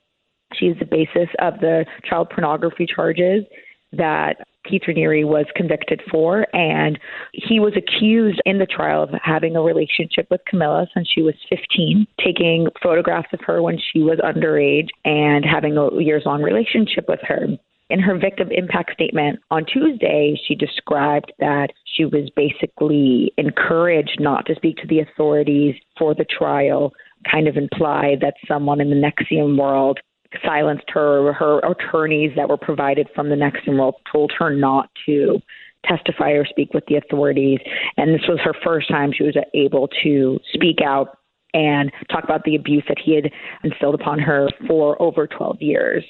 She's 0.57 0.77
the 0.79 0.85
basis 0.85 1.29
of 1.39 1.59
the 1.59 1.85
child 2.07 2.29
pornography 2.29 2.85
charges 2.85 3.45
that 3.93 4.37
Keith 4.69 4.83
Raniere 4.87 5.25
was 5.25 5.45
convicted 5.55 6.01
for. 6.09 6.47
And 6.53 6.99
he 7.33 7.59
was 7.59 7.73
accused 7.75 8.41
in 8.45 8.59
the 8.59 8.65
trial 8.65 9.03
of 9.03 9.09
having 9.21 9.55
a 9.55 9.61
relationship 9.61 10.27
with 10.29 10.41
Camilla 10.47 10.87
since 10.93 11.09
she 11.13 11.21
was 11.21 11.35
15, 11.49 12.05
taking 12.23 12.67
photographs 12.81 13.29
of 13.33 13.39
her 13.45 13.61
when 13.61 13.77
she 13.77 13.99
was 13.99 14.19
underage, 14.19 14.89
and 15.03 15.43
having 15.45 15.77
a 15.77 16.01
years 16.01 16.23
long 16.25 16.41
relationship 16.41 17.05
with 17.07 17.19
her. 17.23 17.47
In 17.89 17.99
her 17.99 18.17
victim 18.17 18.47
impact 18.51 18.93
statement 18.93 19.39
on 19.51 19.65
Tuesday, 19.65 20.39
she 20.47 20.55
described 20.55 21.33
that 21.39 21.71
she 21.83 22.05
was 22.05 22.29
basically 22.37 23.33
encouraged 23.37 24.17
not 24.17 24.45
to 24.45 24.55
speak 24.55 24.77
to 24.77 24.87
the 24.87 24.99
authorities 24.99 25.75
for 25.97 26.15
the 26.15 26.23
trial, 26.23 26.93
kind 27.29 27.49
of 27.49 27.57
implied 27.57 28.21
that 28.21 28.35
someone 28.47 28.79
in 28.79 28.89
the 28.89 28.95
NXIVM 28.95 29.59
world 29.59 29.99
silenced 30.45 30.89
her. 30.89 31.33
Her 31.33 31.59
attorneys 31.59 32.31
that 32.35 32.49
were 32.49 32.57
provided 32.57 33.07
from 33.15 33.29
the 33.29 33.35
NXIVM 33.35 33.77
world 33.77 33.95
told 34.11 34.31
her 34.37 34.55
not 34.55 34.89
to 35.05 35.41
testify 35.85 36.31
or 36.31 36.45
speak 36.45 36.73
with 36.73 36.85
the 36.87 36.95
authorities. 36.95 37.59
And 37.97 38.13
this 38.13 38.27
was 38.27 38.39
her 38.43 38.53
first 38.63 38.89
time 38.89 39.11
she 39.15 39.23
was 39.23 39.35
able 39.53 39.89
to 40.03 40.39
speak 40.53 40.79
out 40.85 41.17
and 41.53 41.91
talk 42.09 42.23
about 42.23 42.43
the 42.43 42.55
abuse 42.55 42.83
that 42.87 42.97
he 43.03 43.15
had 43.15 43.29
instilled 43.63 43.95
upon 43.95 44.19
her 44.19 44.47
for 44.67 45.01
over 45.01 45.27
12 45.27 45.61
years. 45.61 46.03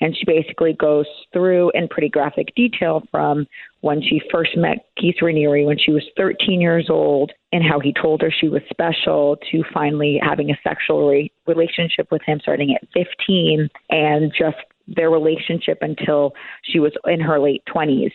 And 0.00 0.14
she 0.16 0.24
basically 0.26 0.74
goes 0.74 1.06
through 1.32 1.70
in 1.74 1.88
pretty 1.88 2.08
graphic 2.08 2.54
detail 2.54 3.02
from 3.10 3.46
when 3.80 4.02
she 4.02 4.20
first 4.30 4.56
met 4.56 4.86
Keith 5.00 5.16
Raniere 5.22 5.64
when 5.64 5.78
she 5.78 5.92
was 5.92 6.04
13 6.16 6.60
years 6.60 6.88
old 6.90 7.32
and 7.52 7.64
how 7.64 7.80
he 7.80 7.94
told 7.94 8.20
her 8.20 8.30
she 8.30 8.48
was 8.48 8.62
special 8.68 9.38
to 9.50 9.62
finally 9.72 10.20
having 10.22 10.50
a 10.50 10.58
sexual 10.62 11.08
re- 11.08 11.32
relationship 11.46 12.08
with 12.10 12.22
him 12.26 12.40
starting 12.42 12.74
at 12.74 12.86
15 12.92 13.68
and 13.90 14.32
just 14.38 14.56
their 14.86 15.10
relationship 15.10 15.78
until 15.80 16.32
she 16.62 16.78
was 16.78 16.92
in 17.06 17.20
her 17.20 17.40
late 17.40 17.62
20s 17.74 18.12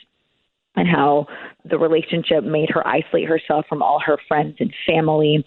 and 0.75 0.87
how 0.87 1.25
the 1.65 1.77
relationship 1.77 2.43
made 2.43 2.69
her 2.69 2.85
isolate 2.87 3.27
herself 3.27 3.65
from 3.67 3.81
all 3.81 3.99
her 3.99 4.17
friends 4.27 4.55
and 4.59 4.73
family 4.87 5.45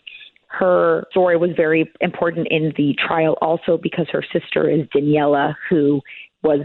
her 0.59 1.05
story 1.11 1.37
was 1.37 1.51
very 1.57 1.91
important 2.01 2.49
in 2.51 2.73
the 2.77 2.95
trial 3.07 3.37
also 3.41 3.79
because 3.81 4.07
her 4.11 4.25
sister 4.33 4.71
is 4.71 4.87
Daniela, 4.95 5.55
who 5.69 6.01
was 6.43 6.61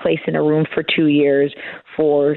placed 0.00 0.22
in 0.26 0.36
a 0.36 0.42
room 0.42 0.66
for 0.72 0.82
two 0.82 1.06
years 1.06 1.54
for 1.96 2.36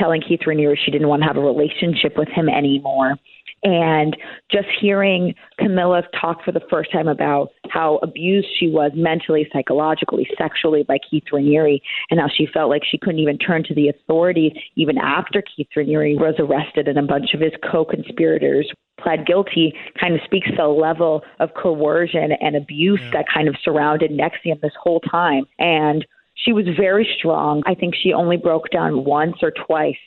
telling 0.00 0.22
Keith 0.26 0.40
Raniere 0.46 0.76
she 0.82 0.90
didn't 0.90 1.08
want 1.08 1.22
to 1.22 1.28
have 1.28 1.36
a 1.36 1.40
relationship 1.40 2.16
with 2.16 2.28
him 2.28 2.48
anymore. 2.48 3.16
And 3.62 4.16
just 4.50 4.68
hearing 4.80 5.34
Camilla 5.58 6.02
talk 6.18 6.42
for 6.44 6.52
the 6.52 6.62
first 6.70 6.90
time 6.92 7.08
about 7.08 7.50
how 7.68 7.98
abused 8.02 8.48
she 8.58 8.68
was 8.70 8.90
mentally, 8.94 9.46
psychologically, 9.52 10.26
sexually 10.38 10.82
by 10.82 10.96
Keith 11.10 11.24
Raniere, 11.30 11.78
and 12.10 12.18
how 12.18 12.28
she 12.34 12.46
felt 12.46 12.70
like 12.70 12.82
she 12.90 12.96
couldn't 12.96 13.20
even 13.20 13.36
turn 13.36 13.62
to 13.64 13.74
the 13.74 13.88
authorities 13.88 14.52
even 14.76 14.96
after 14.96 15.42
Keith 15.42 15.68
Raniere 15.76 16.18
was 16.18 16.36
arrested 16.38 16.88
and 16.88 16.98
a 16.98 17.02
bunch 17.02 17.34
of 17.34 17.40
his 17.40 17.52
co 17.70 17.84
conspirators 17.84 18.70
pled 18.98 19.26
guilty 19.26 19.74
kind 19.98 20.14
of 20.14 20.20
speaks 20.24 20.48
to 20.48 20.56
the 20.56 20.66
level 20.66 21.22
of 21.38 21.50
coercion 21.54 22.32
and 22.40 22.56
abuse 22.56 23.00
yeah. 23.02 23.10
that 23.12 23.26
kind 23.32 23.48
of 23.48 23.56
surrounded 23.62 24.10
NXIVM 24.10 24.60
this 24.60 24.72
whole 24.80 25.00
time. 25.00 25.44
And 25.58 26.06
she 26.44 26.52
was 26.52 26.64
very 26.78 27.08
strong. 27.18 27.62
I 27.66 27.74
think 27.74 27.94
she 27.94 28.12
only 28.12 28.36
broke 28.36 28.70
down 28.70 29.04
once 29.04 29.36
or 29.42 29.52
twice. 29.66 29.98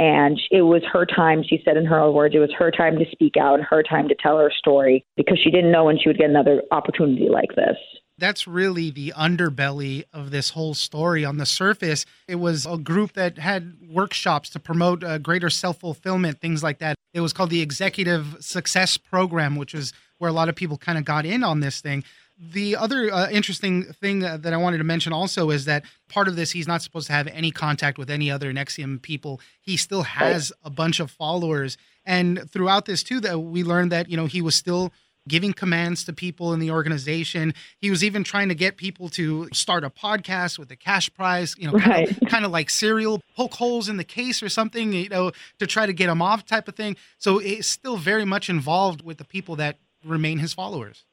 And 0.00 0.40
it 0.52 0.62
was 0.62 0.82
her 0.92 1.04
time, 1.06 1.42
she 1.42 1.60
said 1.64 1.76
in 1.76 1.84
her 1.86 1.98
own 1.98 2.14
words, 2.14 2.34
it 2.34 2.38
was 2.38 2.52
her 2.56 2.70
time 2.70 2.98
to 2.98 3.04
speak 3.10 3.36
out, 3.36 3.58
her 3.60 3.82
time 3.82 4.06
to 4.08 4.14
tell 4.14 4.38
her 4.38 4.52
story 4.56 5.04
because 5.16 5.40
she 5.42 5.50
didn't 5.50 5.72
know 5.72 5.84
when 5.84 5.98
she 5.98 6.08
would 6.08 6.18
get 6.18 6.30
another 6.30 6.62
opportunity 6.70 7.28
like 7.28 7.56
this 7.56 7.76
that's 8.18 8.46
really 8.46 8.90
the 8.90 9.12
underbelly 9.16 10.04
of 10.12 10.30
this 10.30 10.50
whole 10.50 10.74
story. 10.74 11.24
On 11.24 11.38
the 11.38 11.46
surface, 11.46 12.04
it 12.26 12.36
was 12.36 12.66
a 12.66 12.76
group 12.76 13.12
that 13.12 13.38
had 13.38 13.76
workshops 13.88 14.50
to 14.50 14.58
promote 14.58 15.02
uh, 15.02 15.18
greater 15.18 15.48
self 15.48 15.78
fulfillment, 15.78 16.40
things 16.40 16.62
like 16.62 16.78
that. 16.78 16.96
It 17.14 17.20
was 17.20 17.32
called 17.32 17.50
the 17.50 17.62
Executive 17.62 18.36
Success 18.40 18.96
Program, 18.96 19.56
which 19.56 19.74
is 19.74 19.92
where 20.18 20.28
a 20.28 20.34
lot 20.34 20.48
of 20.48 20.56
people 20.56 20.76
kind 20.76 20.98
of 20.98 21.04
got 21.04 21.24
in 21.24 21.42
on 21.42 21.60
this 21.60 21.80
thing. 21.80 22.04
The 22.40 22.76
other 22.76 23.12
uh, 23.12 23.28
interesting 23.30 23.84
thing 23.84 24.20
that 24.20 24.46
I 24.46 24.56
wanted 24.56 24.78
to 24.78 24.84
mention 24.84 25.12
also 25.12 25.50
is 25.50 25.64
that 25.64 25.84
part 26.08 26.28
of 26.28 26.36
this, 26.36 26.52
he's 26.52 26.68
not 26.68 26.82
supposed 26.82 27.08
to 27.08 27.12
have 27.12 27.26
any 27.26 27.50
contact 27.50 27.98
with 27.98 28.08
any 28.10 28.30
other 28.30 28.52
NXIVM 28.52 29.02
people. 29.02 29.40
He 29.60 29.76
still 29.76 30.02
has 30.02 30.52
a 30.62 30.70
bunch 30.70 31.00
of 31.00 31.10
followers. 31.10 31.76
And 32.06 32.48
throughout 32.48 32.84
this, 32.84 33.02
too, 33.02 33.18
that 33.20 33.40
we 33.40 33.64
learned 33.64 33.90
that, 33.90 34.08
you 34.08 34.16
know, 34.16 34.26
he 34.26 34.40
was 34.40 34.54
still 34.54 34.92
giving 35.26 35.52
commands 35.52 36.04
to 36.04 36.12
people 36.12 36.52
in 36.52 36.60
the 36.60 36.70
organization. 36.70 37.54
He 37.78 37.90
was 37.90 38.02
even 38.02 38.24
trying 38.24 38.48
to 38.48 38.54
get 38.54 38.76
people 38.76 39.08
to 39.10 39.48
start 39.52 39.84
a 39.84 39.90
podcast 39.90 40.58
with 40.58 40.70
a 40.70 40.76
cash 40.76 41.12
prize, 41.12 41.54
you 41.58 41.66
know, 41.66 41.74
right. 41.74 41.84
kind, 41.84 42.08
of, 42.10 42.28
kind 42.28 42.44
of 42.44 42.50
like 42.50 42.70
serial 42.70 43.20
poke 43.36 43.54
holes 43.54 43.88
in 43.88 43.98
the 43.98 44.04
case 44.04 44.42
or 44.42 44.48
something, 44.48 44.92
you 44.92 45.08
know, 45.08 45.32
to 45.58 45.66
try 45.66 45.86
to 45.86 45.92
get 45.92 46.08
him 46.08 46.22
off 46.22 46.46
type 46.46 46.68
of 46.68 46.76
thing. 46.76 46.96
So 47.18 47.40
it's 47.40 47.68
still 47.68 47.96
very 47.96 48.24
much 48.24 48.48
involved 48.48 49.04
with 49.04 49.18
the 49.18 49.24
people 49.24 49.56
that 49.56 49.78
remain 50.04 50.38
his 50.38 50.54
followers. 50.54 51.04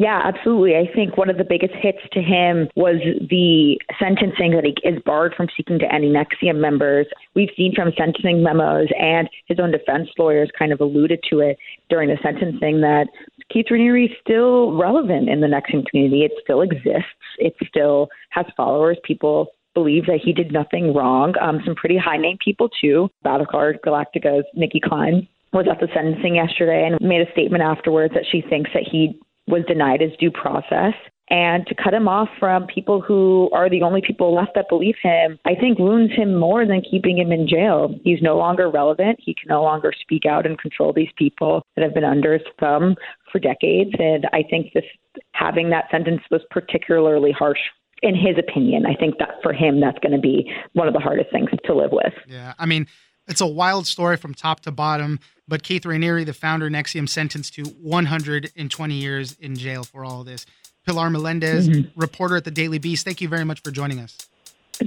Yeah, 0.00 0.22
absolutely. 0.24 0.76
I 0.76 0.90
think 0.94 1.18
one 1.18 1.28
of 1.28 1.36
the 1.36 1.44
biggest 1.44 1.74
hits 1.74 1.98
to 2.12 2.22
him 2.22 2.70
was 2.74 2.96
the 3.28 3.78
sentencing 3.98 4.52
that 4.52 4.64
he 4.64 4.74
is 4.88 4.98
barred 5.04 5.34
from 5.36 5.48
speaking 5.52 5.78
to 5.78 5.94
any 5.94 6.08
NXIVM 6.08 6.58
members. 6.58 7.06
We've 7.34 7.50
seen 7.54 7.74
from 7.74 7.92
sentencing 7.98 8.42
memos 8.42 8.88
and 8.98 9.28
his 9.44 9.58
own 9.60 9.72
defense 9.72 10.08
lawyers 10.16 10.50
kind 10.58 10.72
of 10.72 10.80
alluded 10.80 11.20
to 11.28 11.40
it 11.40 11.58
during 11.90 12.08
the 12.08 12.16
sentencing 12.22 12.80
that 12.80 13.08
Keith 13.52 13.66
Raniere 13.70 14.06
is 14.06 14.16
still 14.22 14.74
relevant 14.74 15.28
in 15.28 15.42
the 15.42 15.48
NXIVM 15.48 15.84
community. 15.90 16.24
It 16.24 16.32
still 16.42 16.62
exists. 16.62 17.20
It 17.36 17.54
still 17.68 18.08
has 18.30 18.46
followers. 18.56 18.96
People 19.04 19.48
believe 19.74 20.06
that 20.06 20.20
he 20.24 20.32
did 20.32 20.50
nothing 20.50 20.94
wrong. 20.94 21.34
Um, 21.42 21.60
some 21.66 21.74
pretty 21.74 21.98
high 21.98 22.16
name 22.16 22.38
people 22.42 22.70
too. 22.80 23.10
Battlestar 23.22 23.78
Galactica's 23.84 24.46
Nicki 24.54 24.80
Clyne 24.82 25.28
was 25.52 25.66
at 25.70 25.78
the 25.78 25.88
sentencing 25.92 26.36
yesterday 26.36 26.88
and 26.88 27.06
made 27.06 27.20
a 27.20 27.30
statement 27.32 27.62
afterwards 27.62 28.14
that 28.14 28.24
she 28.32 28.40
thinks 28.40 28.70
that 28.72 28.84
he 28.90 29.20
was 29.50 29.64
denied 29.66 30.00
his 30.00 30.12
due 30.18 30.30
process. 30.30 30.94
And 31.30 31.64
to 31.68 31.76
cut 31.76 31.94
him 31.94 32.08
off 32.08 32.28
from 32.40 32.66
people 32.66 33.00
who 33.00 33.48
are 33.52 33.70
the 33.70 33.82
only 33.82 34.02
people 34.04 34.34
left 34.34 34.56
that 34.56 34.68
believe 34.68 34.96
him, 35.00 35.38
I 35.44 35.54
think 35.54 35.78
wounds 35.78 36.12
him 36.12 36.34
more 36.36 36.66
than 36.66 36.82
keeping 36.82 37.18
him 37.18 37.30
in 37.30 37.46
jail. 37.46 37.94
He's 38.02 38.20
no 38.20 38.36
longer 38.36 38.68
relevant. 38.68 39.20
He 39.22 39.34
can 39.34 39.48
no 39.48 39.62
longer 39.62 39.92
speak 39.98 40.26
out 40.26 40.44
and 40.44 40.58
control 40.58 40.92
these 40.92 41.10
people 41.16 41.62
that 41.76 41.84
have 41.84 41.94
been 41.94 42.04
under 42.04 42.32
his 42.32 42.42
thumb 42.58 42.96
for 43.30 43.38
decades. 43.38 43.92
And 44.00 44.26
I 44.32 44.42
think 44.42 44.72
this 44.72 44.84
having 45.32 45.70
that 45.70 45.84
sentence 45.88 46.22
was 46.32 46.40
particularly 46.50 47.30
harsh 47.30 47.60
in 48.02 48.16
his 48.16 48.36
opinion. 48.36 48.86
I 48.86 48.94
think 48.94 49.18
that 49.18 49.34
for 49.42 49.52
him, 49.52 49.80
that's 49.80 49.98
going 50.00 50.12
to 50.12 50.20
be 50.20 50.50
one 50.72 50.88
of 50.88 50.94
the 50.94 51.00
hardest 51.00 51.30
things 51.30 51.50
to 51.64 51.74
live 51.74 51.92
with. 51.92 52.14
Yeah. 52.26 52.54
I 52.58 52.66
mean, 52.66 52.86
it's 53.28 53.40
a 53.40 53.46
wild 53.46 53.86
story 53.86 54.16
from 54.16 54.34
top 54.34 54.60
to 54.60 54.70
bottom, 54.70 55.20
but 55.46 55.62
Keith 55.62 55.82
Raniere, 55.82 56.24
the 56.24 56.32
founder 56.32 56.66
of 56.66 56.72
NXIVM, 56.72 57.08
sentenced 57.08 57.54
to 57.54 57.64
120 57.64 58.94
years 58.94 59.36
in 59.40 59.56
jail 59.56 59.84
for 59.84 60.04
all 60.04 60.20
of 60.20 60.26
this. 60.26 60.46
Pilar 60.86 61.10
Melendez, 61.10 61.68
mm-hmm. 61.68 62.00
reporter 62.00 62.36
at 62.36 62.44
the 62.44 62.50
Daily 62.50 62.78
Beast, 62.78 63.04
thank 63.04 63.20
you 63.20 63.28
very 63.28 63.44
much 63.44 63.60
for 63.62 63.70
joining 63.70 63.98
us. 63.98 64.16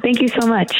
Thank 0.02 0.22
you 0.22 0.28
so 0.28 0.48
much. 0.48 0.76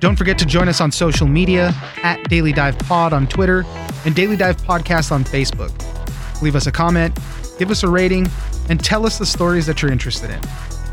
Don't 0.00 0.16
forget 0.16 0.38
to 0.38 0.46
join 0.46 0.68
us 0.68 0.80
on 0.80 0.92
social 0.92 1.26
media 1.26 1.72
at 2.02 2.22
Daily 2.28 2.52
Dive 2.52 2.78
Pod 2.80 3.12
on 3.12 3.26
Twitter 3.26 3.64
and 4.04 4.14
Daily 4.14 4.36
Dive 4.36 4.56
Podcast 4.58 5.10
on 5.10 5.24
Facebook. 5.24 5.72
Leave 6.42 6.54
us 6.54 6.66
a 6.66 6.72
comment, 6.72 7.18
give 7.58 7.70
us 7.70 7.82
a 7.82 7.88
rating, 7.88 8.28
and 8.68 8.82
tell 8.82 9.06
us 9.06 9.18
the 9.18 9.26
stories 9.26 9.66
that 9.66 9.80
you're 9.80 9.92
interested 9.92 10.30
in. 10.30 10.40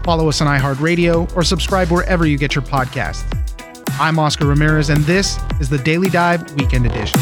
Follow 0.04 0.30
us 0.30 0.42
on 0.42 0.48
iHeartRadio 0.48 1.36
or 1.36 1.44
subscribe 1.44 1.90
wherever 1.90 2.26
you 2.26 2.38
get 2.38 2.56
your 2.56 2.64
podcasts. 2.64 3.43
I'm 4.00 4.18
Oscar 4.18 4.48
Ramirez, 4.48 4.90
and 4.90 5.04
this 5.04 5.40
is 5.60 5.70
the 5.70 5.78
Daily 5.78 6.10
Dive 6.10 6.52
Weekend 6.56 6.86
Edition. 6.88 7.20